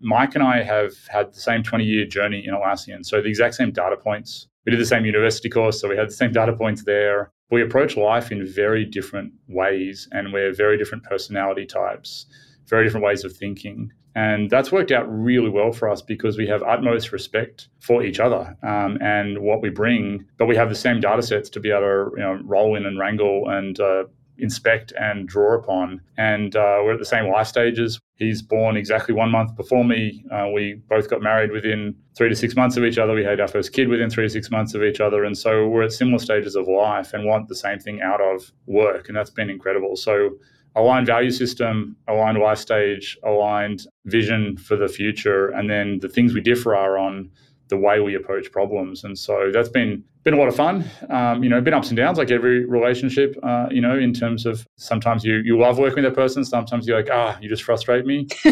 Mike 0.00 0.34
and 0.34 0.44
I 0.44 0.62
have 0.62 0.92
had 1.08 1.32
the 1.32 1.40
same 1.40 1.62
20 1.62 1.84
year 1.84 2.06
journey 2.06 2.44
in 2.46 2.54
Atlassian. 2.54 3.04
So 3.04 3.20
the 3.20 3.28
exact 3.28 3.54
same 3.54 3.72
data 3.72 3.96
points. 3.96 4.48
We 4.66 4.70
did 4.70 4.80
the 4.80 4.86
same 4.86 5.04
university 5.04 5.48
course, 5.48 5.80
so 5.80 5.88
we 5.88 5.96
had 5.96 6.08
the 6.08 6.14
same 6.14 6.32
data 6.32 6.52
points 6.52 6.84
there. 6.84 7.30
We 7.50 7.62
approach 7.62 7.96
life 7.96 8.32
in 8.32 8.46
very 8.46 8.84
different 8.84 9.32
ways, 9.46 10.08
and 10.12 10.32
we're 10.32 10.54
very 10.54 10.78
different 10.78 11.04
personality 11.04 11.66
types, 11.66 12.26
very 12.66 12.84
different 12.84 13.04
ways 13.04 13.24
of 13.24 13.36
thinking. 13.36 13.92
And 14.16 14.48
that's 14.48 14.70
worked 14.70 14.92
out 14.92 15.06
really 15.08 15.50
well 15.50 15.72
for 15.72 15.90
us 15.90 16.00
because 16.00 16.38
we 16.38 16.46
have 16.46 16.62
utmost 16.62 17.12
respect 17.12 17.68
for 17.80 18.04
each 18.04 18.20
other 18.20 18.56
um, 18.62 18.96
and 19.00 19.40
what 19.40 19.60
we 19.60 19.70
bring, 19.70 20.24
but 20.38 20.46
we 20.46 20.56
have 20.56 20.68
the 20.68 20.74
same 20.74 21.00
data 21.00 21.22
sets 21.22 21.50
to 21.50 21.60
be 21.60 21.70
able 21.70 21.80
to 21.80 22.10
you 22.16 22.22
know, 22.22 22.40
roll 22.44 22.76
in 22.76 22.86
and 22.86 22.98
wrangle 22.98 23.48
and 23.48 23.80
uh, 23.80 24.04
inspect 24.38 24.92
and 24.98 25.28
draw 25.28 25.56
upon. 25.56 26.00
And 26.16 26.54
uh, 26.54 26.78
we're 26.84 26.94
at 26.94 27.00
the 27.00 27.04
same 27.04 27.28
life 27.28 27.48
stages. 27.48 28.00
He's 28.16 28.42
born 28.42 28.76
exactly 28.76 29.12
one 29.14 29.30
month 29.30 29.56
before 29.56 29.84
me. 29.84 30.24
Uh, 30.30 30.48
we 30.54 30.80
both 30.88 31.10
got 31.10 31.20
married 31.20 31.50
within 31.50 31.96
three 32.16 32.28
to 32.28 32.36
six 32.36 32.54
months 32.54 32.76
of 32.76 32.84
each 32.84 32.96
other. 32.96 33.12
We 33.12 33.24
had 33.24 33.40
our 33.40 33.48
first 33.48 33.72
kid 33.72 33.88
within 33.88 34.08
three 34.08 34.24
to 34.24 34.30
six 34.30 34.50
months 34.50 34.74
of 34.74 34.84
each 34.84 35.00
other. 35.00 35.24
And 35.24 35.36
so 35.36 35.66
we're 35.66 35.82
at 35.82 35.92
similar 35.92 36.20
stages 36.20 36.54
of 36.54 36.68
life 36.68 37.12
and 37.12 37.24
want 37.24 37.48
the 37.48 37.56
same 37.56 37.80
thing 37.80 38.00
out 38.02 38.20
of 38.20 38.52
work. 38.66 39.08
And 39.08 39.16
that's 39.16 39.30
been 39.30 39.50
incredible. 39.50 39.96
So, 39.96 40.30
aligned 40.76 41.06
value 41.06 41.30
system, 41.30 41.96
aligned 42.08 42.38
life 42.38 42.58
stage, 42.58 43.18
aligned 43.24 43.86
vision 44.06 44.56
for 44.56 44.76
the 44.76 44.88
future. 44.88 45.48
And 45.48 45.68
then 45.68 45.98
the 46.00 46.08
things 46.08 46.34
we 46.34 46.40
differ 46.40 46.74
are 46.76 46.98
on 46.98 47.30
the 47.74 47.80
way 47.80 48.00
we 48.00 48.14
approach 48.14 48.50
problems. 48.52 49.04
And 49.04 49.18
so 49.18 49.50
that's 49.52 49.68
been 49.68 50.04
been 50.22 50.34
a 50.34 50.38
lot 50.38 50.48
of 50.48 50.56
fun. 50.56 50.84
Um, 51.10 51.42
you 51.42 51.50
know, 51.50 51.60
been 51.60 51.74
ups 51.74 51.88
and 51.88 51.96
downs 51.96 52.18
like 52.18 52.30
every 52.30 52.64
relationship. 52.64 53.36
Uh, 53.42 53.66
you 53.70 53.80
know, 53.80 53.98
in 53.98 54.12
terms 54.12 54.46
of 54.46 54.66
sometimes 54.76 55.24
you 55.24 55.36
you 55.44 55.58
love 55.58 55.78
working 55.78 56.02
with 56.02 56.12
that 56.12 56.18
person, 56.18 56.44
sometimes 56.44 56.86
you're 56.86 56.96
like, 56.96 57.10
ah, 57.12 57.36
you 57.40 57.48
just 57.48 57.64
frustrate 57.64 58.06
me. 58.06 58.26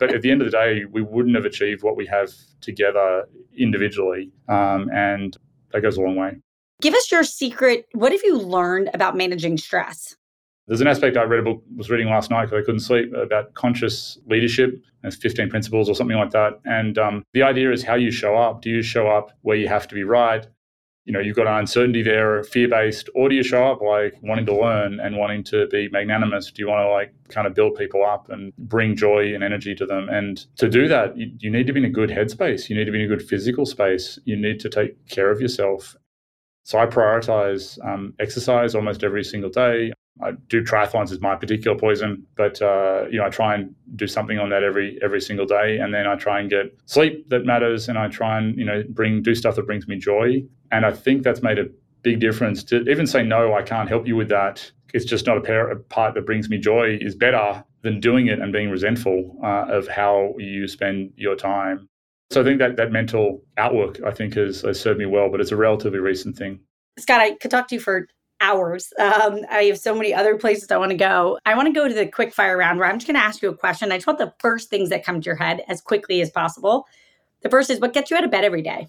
but 0.00 0.14
at 0.14 0.22
the 0.22 0.30
end 0.30 0.42
of 0.42 0.50
the 0.50 0.56
day, 0.56 0.84
we 0.90 1.02
wouldn't 1.02 1.36
have 1.36 1.44
achieved 1.44 1.82
what 1.82 1.96
we 1.96 2.06
have 2.06 2.30
together 2.60 3.24
individually, 3.56 4.30
um, 4.48 4.90
and 4.92 5.36
that 5.72 5.80
goes 5.80 5.96
a 5.96 6.00
long 6.00 6.16
way. 6.16 6.36
Give 6.80 6.94
us 6.94 7.12
your 7.12 7.22
secret. 7.22 7.86
What 7.92 8.10
have 8.12 8.22
you 8.24 8.36
learned 8.38 8.90
about 8.92 9.16
managing 9.16 9.56
stress? 9.56 10.16
There's 10.68 10.80
an 10.80 10.86
aspect 10.86 11.16
I 11.16 11.24
read 11.24 11.40
a 11.40 11.42
book 11.42 11.62
was 11.76 11.90
reading 11.90 12.08
last 12.08 12.30
night 12.30 12.46
because 12.46 12.62
I 12.62 12.64
couldn't 12.64 12.80
sleep 12.80 13.12
about 13.14 13.52
conscious 13.54 14.18
leadership. 14.26 14.80
There's 15.02 15.16
15 15.16 15.50
principles 15.50 15.88
or 15.88 15.94
something 15.94 16.16
like 16.16 16.30
that. 16.30 16.60
And 16.64 16.96
um, 16.98 17.24
the 17.32 17.42
idea 17.42 17.72
is 17.72 17.82
how 17.82 17.96
you 17.96 18.12
show 18.12 18.36
up. 18.36 18.62
Do 18.62 18.70
you 18.70 18.82
show 18.82 19.08
up 19.08 19.32
where 19.42 19.56
you 19.56 19.66
have 19.68 19.88
to 19.88 19.94
be 19.94 20.04
right? 20.04 20.46
You 21.04 21.12
know, 21.12 21.18
you've 21.18 21.34
got 21.34 21.48
uncertainty 21.48 22.04
there, 22.04 22.44
fear 22.44 22.68
based, 22.68 23.10
or 23.16 23.28
do 23.28 23.34
you 23.34 23.42
show 23.42 23.66
up 23.72 23.82
like 23.82 24.14
wanting 24.22 24.46
to 24.46 24.56
learn 24.56 25.00
and 25.00 25.16
wanting 25.16 25.42
to 25.44 25.66
be 25.66 25.88
magnanimous? 25.88 26.52
Do 26.52 26.62
you 26.62 26.68
want 26.68 26.86
to 26.86 26.90
like 26.90 27.12
kind 27.28 27.48
of 27.48 27.54
build 27.54 27.74
people 27.74 28.04
up 28.04 28.30
and 28.30 28.56
bring 28.56 28.94
joy 28.94 29.34
and 29.34 29.42
energy 29.42 29.74
to 29.74 29.84
them? 29.84 30.08
And 30.08 30.46
to 30.58 30.68
do 30.68 30.86
that, 30.86 31.16
you, 31.16 31.32
you 31.40 31.50
need 31.50 31.66
to 31.66 31.72
be 31.72 31.80
in 31.80 31.86
a 31.86 31.90
good 31.90 32.10
headspace. 32.10 32.68
You 32.68 32.76
need 32.76 32.84
to 32.84 32.92
be 32.92 33.00
in 33.00 33.10
a 33.10 33.16
good 33.16 33.26
physical 33.28 33.66
space. 33.66 34.20
You 34.26 34.36
need 34.36 34.60
to 34.60 34.68
take 34.68 35.08
care 35.08 35.32
of 35.32 35.40
yourself. 35.40 35.96
So 36.62 36.78
I 36.78 36.86
prioritize 36.86 37.84
um, 37.84 38.14
exercise 38.20 38.76
almost 38.76 39.02
every 39.02 39.24
single 39.24 39.50
day. 39.50 39.92
I 40.20 40.32
do 40.48 40.62
triathlons 40.62 41.10
as 41.10 41.20
my 41.20 41.34
particular 41.36 41.76
poison, 41.76 42.26
but 42.36 42.60
uh, 42.60 43.06
you 43.10 43.18
know 43.18 43.26
I 43.26 43.30
try 43.30 43.54
and 43.54 43.74
do 43.96 44.06
something 44.06 44.38
on 44.38 44.50
that 44.50 44.62
every 44.62 44.98
every 45.02 45.20
single 45.20 45.46
day, 45.46 45.78
and 45.78 45.94
then 45.94 46.06
I 46.06 46.16
try 46.16 46.40
and 46.40 46.50
get 46.50 46.78
sleep 46.86 47.28
that 47.30 47.44
matters, 47.44 47.88
and 47.88 47.98
I 47.98 48.08
try 48.08 48.38
and 48.38 48.56
you 48.56 48.64
know 48.64 48.82
bring 48.90 49.22
do 49.22 49.34
stuff 49.34 49.56
that 49.56 49.66
brings 49.66 49.88
me 49.88 49.96
joy, 49.96 50.42
and 50.70 50.84
I 50.84 50.92
think 50.92 51.22
that's 51.22 51.42
made 51.42 51.58
a 51.58 51.66
big 52.02 52.20
difference. 52.20 52.62
To 52.64 52.82
even 52.88 53.06
say 53.06 53.22
no, 53.22 53.54
I 53.54 53.62
can't 53.62 53.88
help 53.88 54.06
you 54.06 54.16
with 54.16 54.28
that. 54.28 54.70
It's 54.92 55.04
just 55.06 55.26
not 55.26 55.48
a, 55.48 55.70
a 55.70 55.76
part 55.76 56.14
that 56.14 56.26
brings 56.26 56.50
me 56.50 56.58
joy 56.58 56.98
is 57.00 57.14
better 57.14 57.64
than 57.80 57.98
doing 57.98 58.26
it 58.26 58.38
and 58.38 58.52
being 58.52 58.70
resentful 58.70 59.38
uh, 59.42 59.66
of 59.68 59.88
how 59.88 60.34
you 60.38 60.68
spend 60.68 61.12
your 61.16 61.34
time. 61.34 61.88
So 62.30 62.40
I 62.40 62.44
think 62.44 62.58
that 62.60 62.76
that 62.76 62.92
mental 62.92 63.42
outlook 63.58 63.98
I 64.06 64.10
think 64.10 64.34
has, 64.34 64.62
has 64.62 64.80
served 64.80 64.98
me 64.98 65.06
well, 65.06 65.30
but 65.30 65.40
it's 65.40 65.52
a 65.52 65.56
relatively 65.56 65.98
recent 65.98 66.36
thing. 66.36 66.60
Scott, 66.98 67.20
I 67.20 67.34
could 67.36 67.50
talk 67.50 67.68
to 67.68 67.74
you 67.74 67.80
for 67.80 68.06
hours. 68.42 68.92
Um, 68.98 69.40
I 69.50 69.64
have 69.64 69.78
so 69.78 69.94
many 69.94 70.12
other 70.12 70.36
places 70.36 70.70
I 70.70 70.76
want 70.76 70.90
to 70.90 70.96
go. 70.96 71.38
I 71.46 71.54
want 71.54 71.66
to 71.66 71.72
go 71.72 71.88
to 71.88 71.94
the 71.94 72.06
quick 72.06 72.34
fire 72.34 72.58
round 72.58 72.78
where 72.78 72.88
I'm 72.88 72.98
just 72.98 73.06
going 73.06 73.18
to 73.18 73.24
ask 73.24 73.40
you 73.40 73.48
a 73.48 73.56
question. 73.56 73.92
I 73.92 73.96
just 73.96 74.06
want 74.06 74.18
the 74.18 74.34
first 74.40 74.68
things 74.68 74.90
that 74.90 75.04
come 75.04 75.20
to 75.20 75.24
your 75.24 75.36
head 75.36 75.62
as 75.68 75.80
quickly 75.80 76.20
as 76.20 76.30
possible. 76.30 76.86
The 77.42 77.48
first 77.48 77.70
is 77.70 77.80
what 77.80 77.92
gets 77.92 78.10
you 78.10 78.16
out 78.16 78.24
of 78.24 78.30
bed 78.30 78.44
every 78.44 78.62
day? 78.62 78.88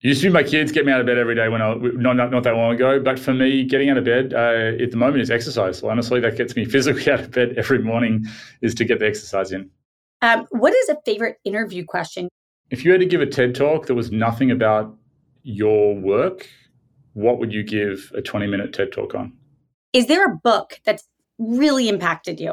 Used 0.00 0.20
to 0.22 0.28
be 0.28 0.32
my 0.32 0.44
kids 0.44 0.70
get 0.70 0.86
me 0.86 0.92
out 0.92 1.00
of 1.00 1.06
bed 1.06 1.18
every 1.18 1.34
day 1.34 1.48
when 1.48 1.60
I 1.60 1.74
not 1.74 2.14
not, 2.14 2.30
not 2.30 2.44
that 2.44 2.54
long 2.54 2.72
ago. 2.74 3.00
But 3.00 3.18
for 3.18 3.34
me, 3.34 3.64
getting 3.64 3.90
out 3.90 3.98
of 3.98 4.04
bed 4.04 4.32
uh, 4.32 4.80
at 4.80 4.92
the 4.92 4.96
moment 4.96 5.22
is 5.22 5.30
exercise. 5.30 5.78
So 5.78 5.88
honestly, 5.88 6.20
that 6.20 6.36
gets 6.36 6.54
me 6.54 6.64
physically 6.76 7.10
out 7.10 7.20
of 7.20 7.30
bed 7.32 7.54
every 7.56 7.80
morning 7.80 8.24
is 8.62 8.74
to 8.76 8.84
get 8.84 9.00
the 9.00 9.06
exercise 9.06 9.50
in. 9.50 9.70
Um, 10.22 10.46
what 10.50 10.72
is 10.74 10.88
a 10.88 10.96
favorite 11.04 11.38
interview 11.44 11.84
question? 11.84 12.28
If 12.70 12.84
you 12.84 12.92
had 12.92 13.00
to 13.00 13.06
give 13.06 13.20
a 13.20 13.26
TED 13.26 13.54
talk 13.54 13.86
that 13.86 13.94
was 13.94 14.12
nothing 14.12 14.50
about 14.50 14.94
your 15.42 15.96
work, 15.96 16.46
what 17.14 17.38
would 17.38 17.52
you 17.52 17.62
give 17.62 18.12
a 18.14 18.22
20 18.22 18.46
minute 18.46 18.72
TED 18.72 18.92
talk 18.92 19.14
on? 19.14 19.32
Is 19.92 20.06
there 20.06 20.24
a 20.26 20.36
book 20.36 20.80
that's 20.84 21.08
really 21.38 21.88
impacted 21.88 22.40
you? 22.40 22.52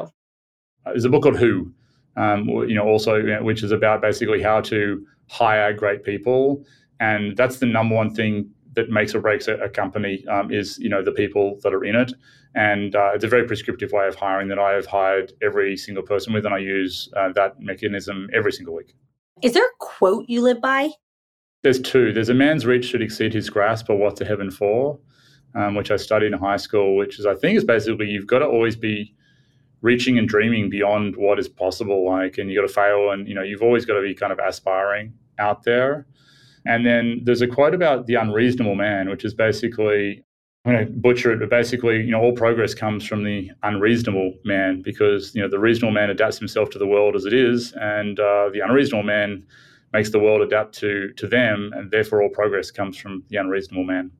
Uh, 0.84 0.90
there's 0.90 1.04
a 1.04 1.10
book 1.10 1.22
called 1.22 1.38
Who, 1.38 1.72
um, 2.16 2.48
you 2.48 2.74
know, 2.74 2.84
also 2.84 3.16
you 3.16 3.26
know, 3.26 3.42
which 3.42 3.62
is 3.62 3.72
about 3.72 4.00
basically 4.00 4.42
how 4.42 4.60
to 4.62 5.04
hire 5.28 5.72
great 5.72 6.04
people, 6.04 6.64
and 7.00 7.36
that's 7.36 7.58
the 7.58 7.66
number 7.66 7.94
one 7.94 8.14
thing 8.14 8.50
that 8.74 8.90
makes 8.90 9.14
or 9.14 9.20
breaks 9.20 9.48
a, 9.48 9.54
a 9.54 9.68
company 9.68 10.24
um, 10.28 10.50
is 10.52 10.78
you 10.78 10.88
know 10.88 11.02
the 11.02 11.12
people 11.12 11.58
that 11.62 11.74
are 11.74 11.84
in 11.84 11.96
it, 11.96 12.12
and 12.54 12.94
uh, 12.94 13.10
it's 13.14 13.24
a 13.24 13.28
very 13.28 13.46
prescriptive 13.46 13.92
way 13.92 14.06
of 14.06 14.14
hiring 14.14 14.48
that 14.48 14.58
I 14.58 14.72
have 14.72 14.86
hired 14.86 15.32
every 15.42 15.76
single 15.76 16.04
person 16.04 16.32
with, 16.32 16.46
and 16.46 16.54
I 16.54 16.58
use 16.58 17.10
uh, 17.16 17.32
that 17.34 17.60
mechanism 17.60 18.28
every 18.32 18.52
single 18.52 18.74
week. 18.74 18.94
Is 19.42 19.52
there 19.52 19.64
a 19.64 19.76
quote 19.78 20.26
you 20.28 20.40
live 20.40 20.60
by? 20.60 20.90
There's 21.66 21.80
two. 21.80 22.12
There's 22.12 22.28
a 22.28 22.34
man's 22.34 22.64
reach 22.64 22.84
should 22.84 23.02
exceed 23.02 23.34
his 23.34 23.50
grasp, 23.50 23.90
or 23.90 23.96
what's 23.96 24.20
a 24.20 24.24
heaven 24.24 24.52
for, 24.52 25.00
um, 25.56 25.74
which 25.74 25.90
I 25.90 25.96
studied 25.96 26.32
in 26.32 26.38
high 26.38 26.58
school. 26.58 26.94
Which 26.94 27.18
is, 27.18 27.26
I 27.26 27.34
think, 27.34 27.56
is 27.56 27.64
basically 27.64 28.06
you've 28.06 28.28
got 28.28 28.38
to 28.38 28.46
always 28.46 28.76
be 28.76 29.12
reaching 29.82 30.16
and 30.16 30.28
dreaming 30.28 30.70
beyond 30.70 31.16
what 31.16 31.40
is 31.40 31.48
possible. 31.48 32.08
Like, 32.08 32.38
and 32.38 32.48
you 32.48 32.60
got 32.60 32.68
to 32.68 32.72
fail, 32.72 33.10
and 33.10 33.26
you 33.26 33.34
know, 33.34 33.42
you've 33.42 33.62
always 33.62 33.84
got 33.84 33.94
to 33.94 34.00
be 34.00 34.14
kind 34.14 34.32
of 34.32 34.38
aspiring 34.38 35.12
out 35.40 35.64
there. 35.64 36.06
And 36.66 36.86
then 36.86 37.22
there's 37.24 37.42
a 37.42 37.48
quote 37.48 37.74
about 37.74 38.06
the 38.06 38.14
unreasonable 38.14 38.76
man, 38.76 39.10
which 39.10 39.24
is 39.24 39.34
basically 39.34 40.22
I'm 40.64 40.72
going 40.72 40.86
to 40.86 40.92
butcher 40.92 41.32
it, 41.32 41.40
but 41.40 41.50
basically, 41.50 41.96
you 41.96 42.12
know, 42.12 42.20
all 42.20 42.32
progress 42.32 42.74
comes 42.74 43.04
from 43.04 43.24
the 43.24 43.50
unreasonable 43.64 44.34
man 44.44 44.82
because 44.82 45.34
you 45.34 45.42
know 45.42 45.48
the 45.48 45.58
reasonable 45.58 45.94
man 45.94 46.10
adapts 46.10 46.38
himself 46.38 46.70
to 46.70 46.78
the 46.78 46.86
world 46.86 47.16
as 47.16 47.24
it 47.24 47.32
is, 47.32 47.72
and 47.72 48.20
uh, 48.20 48.50
the 48.52 48.60
unreasonable 48.60 49.02
man 49.02 49.44
makes 49.92 50.10
the 50.10 50.18
world 50.18 50.42
adapt 50.42 50.74
to 50.78 51.12
to 51.16 51.26
them, 51.26 51.72
and 51.74 51.90
therefore 51.90 52.22
all 52.22 52.28
progress 52.28 52.70
comes 52.70 52.96
from 52.96 53.24
the 53.28 53.36
unreasonable 53.36 53.84
man. 53.84 54.10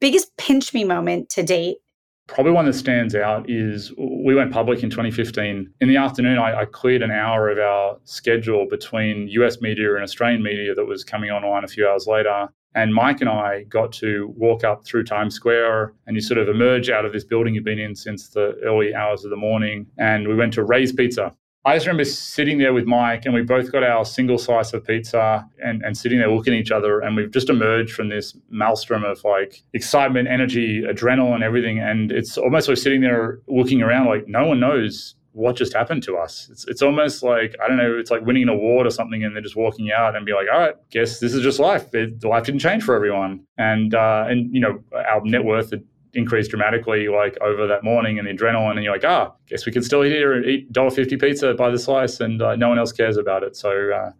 Biggest 0.00 0.36
pinch 0.36 0.74
me 0.74 0.84
moment 0.84 1.30
to 1.30 1.42
date. 1.42 1.78
Probably 2.26 2.52
one 2.52 2.66
that 2.66 2.74
stands 2.74 3.14
out 3.14 3.48
is 3.48 3.92
we 3.96 4.34
went 4.34 4.52
public 4.52 4.82
in 4.82 4.90
2015. 4.90 5.72
In 5.80 5.88
the 5.88 5.96
afternoon, 5.96 6.38
I, 6.38 6.62
I, 6.62 6.64
cleared 6.64 7.02
an 7.02 7.12
hour 7.12 7.48
of 7.48 7.58
our 7.58 7.98
schedule 8.02 8.66
between 8.68 9.28
US 9.28 9.60
media 9.60 9.94
and 9.94 10.02
Australian 10.02 10.42
media 10.42 10.74
that 10.74 10.84
was 10.84 11.04
coming 11.04 11.30
online 11.30 11.62
a 11.62 11.68
few 11.68 11.88
hours 11.88 12.08
later. 12.08 12.48
And 12.74 12.92
Mike 12.92 13.20
and 13.20 13.30
I 13.30 13.62
got 13.68 13.92
to 13.94 14.34
walk 14.36 14.64
up 14.64 14.84
through 14.84 15.04
Times 15.04 15.34
Square 15.34 15.94
and 16.06 16.16
you 16.16 16.20
sort 16.20 16.38
of 16.38 16.48
emerge 16.48 16.90
out 16.90 17.06
of 17.06 17.12
this 17.12 17.24
building 17.24 17.54
you've 17.54 17.64
been 17.64 17.78
in 17.78 17.94
since 17.94 18.28
the 18.28 18.58
early 18.64 18.92
hours 18.92 19.24
of 19.24 19.30
the 19.30 19.36
morning. 19.36 19.86
And 19.96 20.26
we 20.26 20.34
went 20.34 20.52
to 20.54 20.64
Ray's 20.64 20.92
Pizza, 20.92 21.32
I 21.66 21.74
just 21.74 21.84
remember 21.84 22.04
sitting 22.04 22.58
there 22.58 22.72
with 22.72 22.86
Mike 22.86 23.24
and 23.24 23.34
we 23.34 23.42
both 23.42 23.72
got 23.72 23.82
our 23.82 24.04
single 24.04 24.38
slice 24.38 24.72
of 24.72 24.84
pizza 24.84 25.44
and, 25.58 25.82
and 25.82 25.98
sitting 25.98 26.20
there 26.20 26.30
looking 26.30 26.54
at 26.54 26.60
each 26.60 26.70
other. 26.70 27.00
And 27.00 27.16
we've 27.16 27.32
just 27.32 27.50
emerged 27.50 27.92
from 27.92 28.08
this 28.08 28.36
maelstrom 28.50 29.02
of 29.02 29.24
like 29.24 29.64
excitement, 29.72 30.28
energy, 30.28 30.82
adrenaline, 30.82 31.42
everything. 31.42 31.80
And 31.80 32.12
it's 32.12 32.38
almost 32.38 32.68
like 32.68 32.78
sitting 32.78 33.00
there 33.00 33.40
looking 33.48 33.82
around 33.82 34.06
like 34.06 34.28
no 34.28 34.46
one 34.46 34.60
knows 34.60 35.16
what 35.32 35.56
just 35.56 35.72
happened 35.72 36.04
to 36.04 36.16
us. 36.16 36.48
It's, 36.52 36.68
it's 36.68 36.82
almost 36.82 37.24
like, 37.24 37.56
I 37.62 37.66
don't 37.66 37.78
know, 37.78 37.98
it's 37.98 38.12
like 38.12 38.24
winning 38.24 38.44
an 38.44 38.48
award 38.48 38.86
or 38.86 38.90
something 38.90 39.24
and 39.24 39.34
they're 39.34 39.42
just 39.42 39.56
walking 39.56 39.90
out 39.90 40.14
and 40.14 40.24
be 40.24 40.34
like, 40.34 40.46
all 40.50 40.60
right, 40.60 40.74
guess 40.90 41.18
this 41.18 41.34
is 41.34 41.42
just 41.42 41.58
life. 41.58 41.92
It, 41.92 42.22
life 42.22 42.44
didn't 42.44 42.60
change 42.60 42.84
for 42.84 42.94
everyone. 42.94 43.44
And, 43.58 43.92
uh, 43.92 44.26
and 44.28 44.54
you 44.54 44.60
know, 44.60 44.84
our 44.94 45.20
net 45.24 45.44
worth 45.44 45.70
had 45.72 45.82
increased 46.16 46.50
dramatically 46.50 47.08
like 47.08 47.36
over 47.40 47.66
that 47.66 47.84
morning 47.84 48.18
and 48.18 48.26
the 48.26 48.32
adrenaline 48.32 48.72
and 48.72 48.82
you're 48.82 48.92
like 48.92 49.04
ah 49.04 49.32
guess 49.48 49.66
we 49.66 49.72
can 49.72 49.82
still 49.82 50.04
eat 50.04 50.10
here 50.10 50.32
and 50.32 50.44
eat 50.46 50.72
$1.50 50.72 51.20
pizza 51.20 51.54
by 51.54 51.70
the 51.70 51.78
slice 51.78 52.20
and 52.20 52.42
uh, 52.42 52.56
no 52.56 52.68
one 52.68 52.78
else 52.78 52.92
cares 52.92 53.16
about 53.16 53.42
it 53.42 53.54
so 53.56 53.90
uh, 53.90 54.10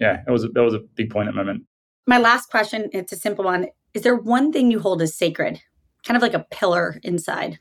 yeah 0.00 0.22
it 0.26 0.30
was, 0.30 0.42
that 0.52 0.62
was 0.62 0.74
a 0.74 0.80
big 0.96 1.10
point 1.10 1.28
at 1.28 1.34
the 1.34 1.36
moment 1.36 1.62
My 2.06 2.18
last 2.18 2.50
question, 2.50 2.90
it's 2.92 3.12
a 3.12 3.16
simple 3.16 3.44
one. 3.44 3.68
Is 3.94 4.02
there 4.02 4.16
one 4.16 4.52
thing 4.52 4.70
you 4.70 4.78
hold 4.78 5.00
as 5.00 5.16
sacred, 5.16 5.60
kind 6.04 6.16
of 6.16 6.22
like 6.22 6.34
a 6.34 6.46
pillar 6.50 7.00
inside? 7.02 7.58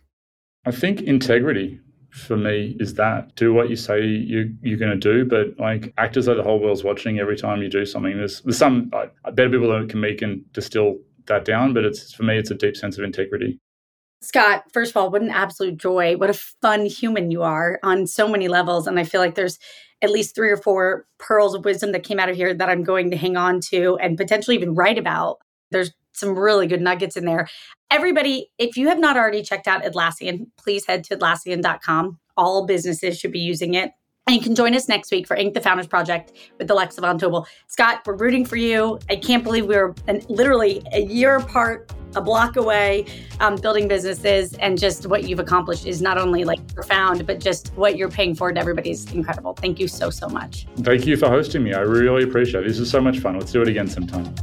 I 0.66 0.72
think 0.72 1.02
integrity 1.02 1.80
for 2.10 2.38
me 2.38 2.76
is 2.80 2.94
that 2.96 3.36
do 3.36 3.54
what 3.54 3.70
you 3.70 3.76
say 3.76 4.02
you, 4.02 4.54
you're 4.62 4.78
going 4.78 4.92
to 4.92 5.14
do, 5.14 5.26
but 5.26 5.58
like 5.60 5.94
act 5.98 6.18
as 6.18 6.26
though 6.26 6.36
the 6.36 6.44
whole 6.44 6.60
world's 6.60 6.84
watching 6.84 7.20
every 7.20 7.38
time 7.38 7.62
you 7.62 7.70
do 7.70 7.86
something. 7.86 8.18
There's, 8.18 8.42
there's 8.42 8.58
some 8.58 8.92
uh, 8.94 9.32
better 9.32 9.50
people 9.50 9.70
that 9.70 9.90
can 9.90 10.00
make 10.00 10.22
and 10.22 10.44
distill 10.54 10.98
that 11.26 11.46
down, 11.46 11.74
but 11.74 11.86
it's 11.86 12.14
for 12.14 12.24
me, 12.24 12.38
it's 12.38 12.52
a 12.52 12.56
deep 12.56 12.76
sense 12.76 12.98
of 12.98 13.04
integrity. 13.04 13.60
Scott, 14.24 14.64
first 14.72 14.92
of 14.92 14.98
all, 14.98 15.10
what 15.10 15.22
an 15.22 15.30
absolute 15.30 15.78
joy. 15.78 16.16
What 16.16 16.30
a 16.30 16.34
fun 16.34 16.86
human 16.86 17.30
you 17.30 17.44
are 17.44 17.80
on 17.84 18.08
so 18.08 18.28
many 18.28 18.48
levels. 18.48 18.88
And 18.88 18.98
I 18.98 19.04
feel 19.04 19.20
like 19.20 19.36
there's 19.36 19.60
at 20.02 20.12
least 20.12 20.34
three 20.34 20.50
or 20.50 20.58
four 20.58 21.06
pearls 21.20 21.54
of 21.54 21.66
wisdom 21.66 21.92
that 21.92 22.04
came 22.04 22.20
out 22.20 22.30
of 22.30 22.36
here 22.36 22.54
that 22.54 22.70
I'm 22.70 22.84
going 22.84 23.12
to 23.12 23.18
hang 23.18 23.36
on 23.36 23.60
to 23.72 23.98
and 24.02 24.18
potentially 24.18 24.56
even 24.56 24.76
write 24.76 24.98
about. 24.98 25.40
There's 25.72 25.92
some 26.14 26.38
really 26.38 26.68
good 26.68 26.82
nuggets 26.82 27.18
in 27.18 27.26
there. 27.26 27.50
Everybody, 27.92 28.50
if 28.58 28.78
you 28.78 28.88
have 28.88 29.00
not 29.00 29.18
already 29.18 29.44
checked 29.44 29.68
out 29.68 29.84
Atlassian, 29.84 30.48
please 30.58 30.86
head 30.86 31.04
to 31.06 31.18
Atlassian.com. 31.18 32.20
All 32.38 32.66
businesses 32.66 33.20
should 33.20 33.32
be 33.32 33.40
using 33.40 33.74
it. 33.74 33.92
And 34.26 34.36
you 34.36 34.42
can 34.42 34.56
join 34.56 34.74
us 34.74 34.88
next 34.88 35.12
week 35.12 35.28
for 35.28 35.36
Inc. 35.36 35.54
the 35.54 35.60
Founders 35.60 35.88
Project 35.88 36.32
with 36.58 36.72
Alexa 36.72 37.02
Von 37.02 37.20
Tobel. 37.20 37.46
Scott, 37.68 38.04
we're 38.06 38.16
rooting 38.16 38.46
for 38.46 38.56
you. 38.56 38.98
I 39.10 39.18
can't 39.18 39.44
believe 39.44 39.66
we 39.66 39.76
are 39.76 39.94
an, 40.08 40.22
literally 40.30 40.82
a 40.94 41.02
year 41.02 41.36
apart, 41.36 41.92
a 42.16 42.22
block 42.22 42.56
away, 42.56 43.06
um, 43.42 43.58
building 43.58 43.88
businesses, 43.90 44.54
and 44.56 44.80
just 44.80 45.08
what 45.08 45.26
you've 45.26 45.40
accomplished 45.40 45.86
is 45.86 46.02
not 46.02 46.18
only 46.18 46.46
like 46.46 46.74
profound, 46.74 47.28
but 47.28 47.42
just 47.42 47.74
what 47.76 47.98
you're 47.98 48.10
paying 48.10 48.34
forward 48.34 48.56
to 48.56 48.62
everybody 48.62 48.92
is 48.92 49.12
incredible. 49.12 49.56
Thank 49.56 49.78
you 49.78 49.90
so 49.90 50.10
so 50.10 50.30
much. 50.30 50.68
Thank 50.78 51.06
you 51.06 51.18
for 51.18 51.28
hosting 51.28 51.62
me. 51.62 51.74
I 51.74 51.82
really 51.82 52.24
appreciate 52.24 52.64
it. 52.64 52.68
This 52.70 52.80
is 52.80 52.90
so 52.90 53.02
much 53.02 53.20
fun. 53.20 53.38
Let's 53.38 53.52
do 53.52 53.62
it 53.62 53.68
again 53.68 53.88
sometime. 53.88 54.34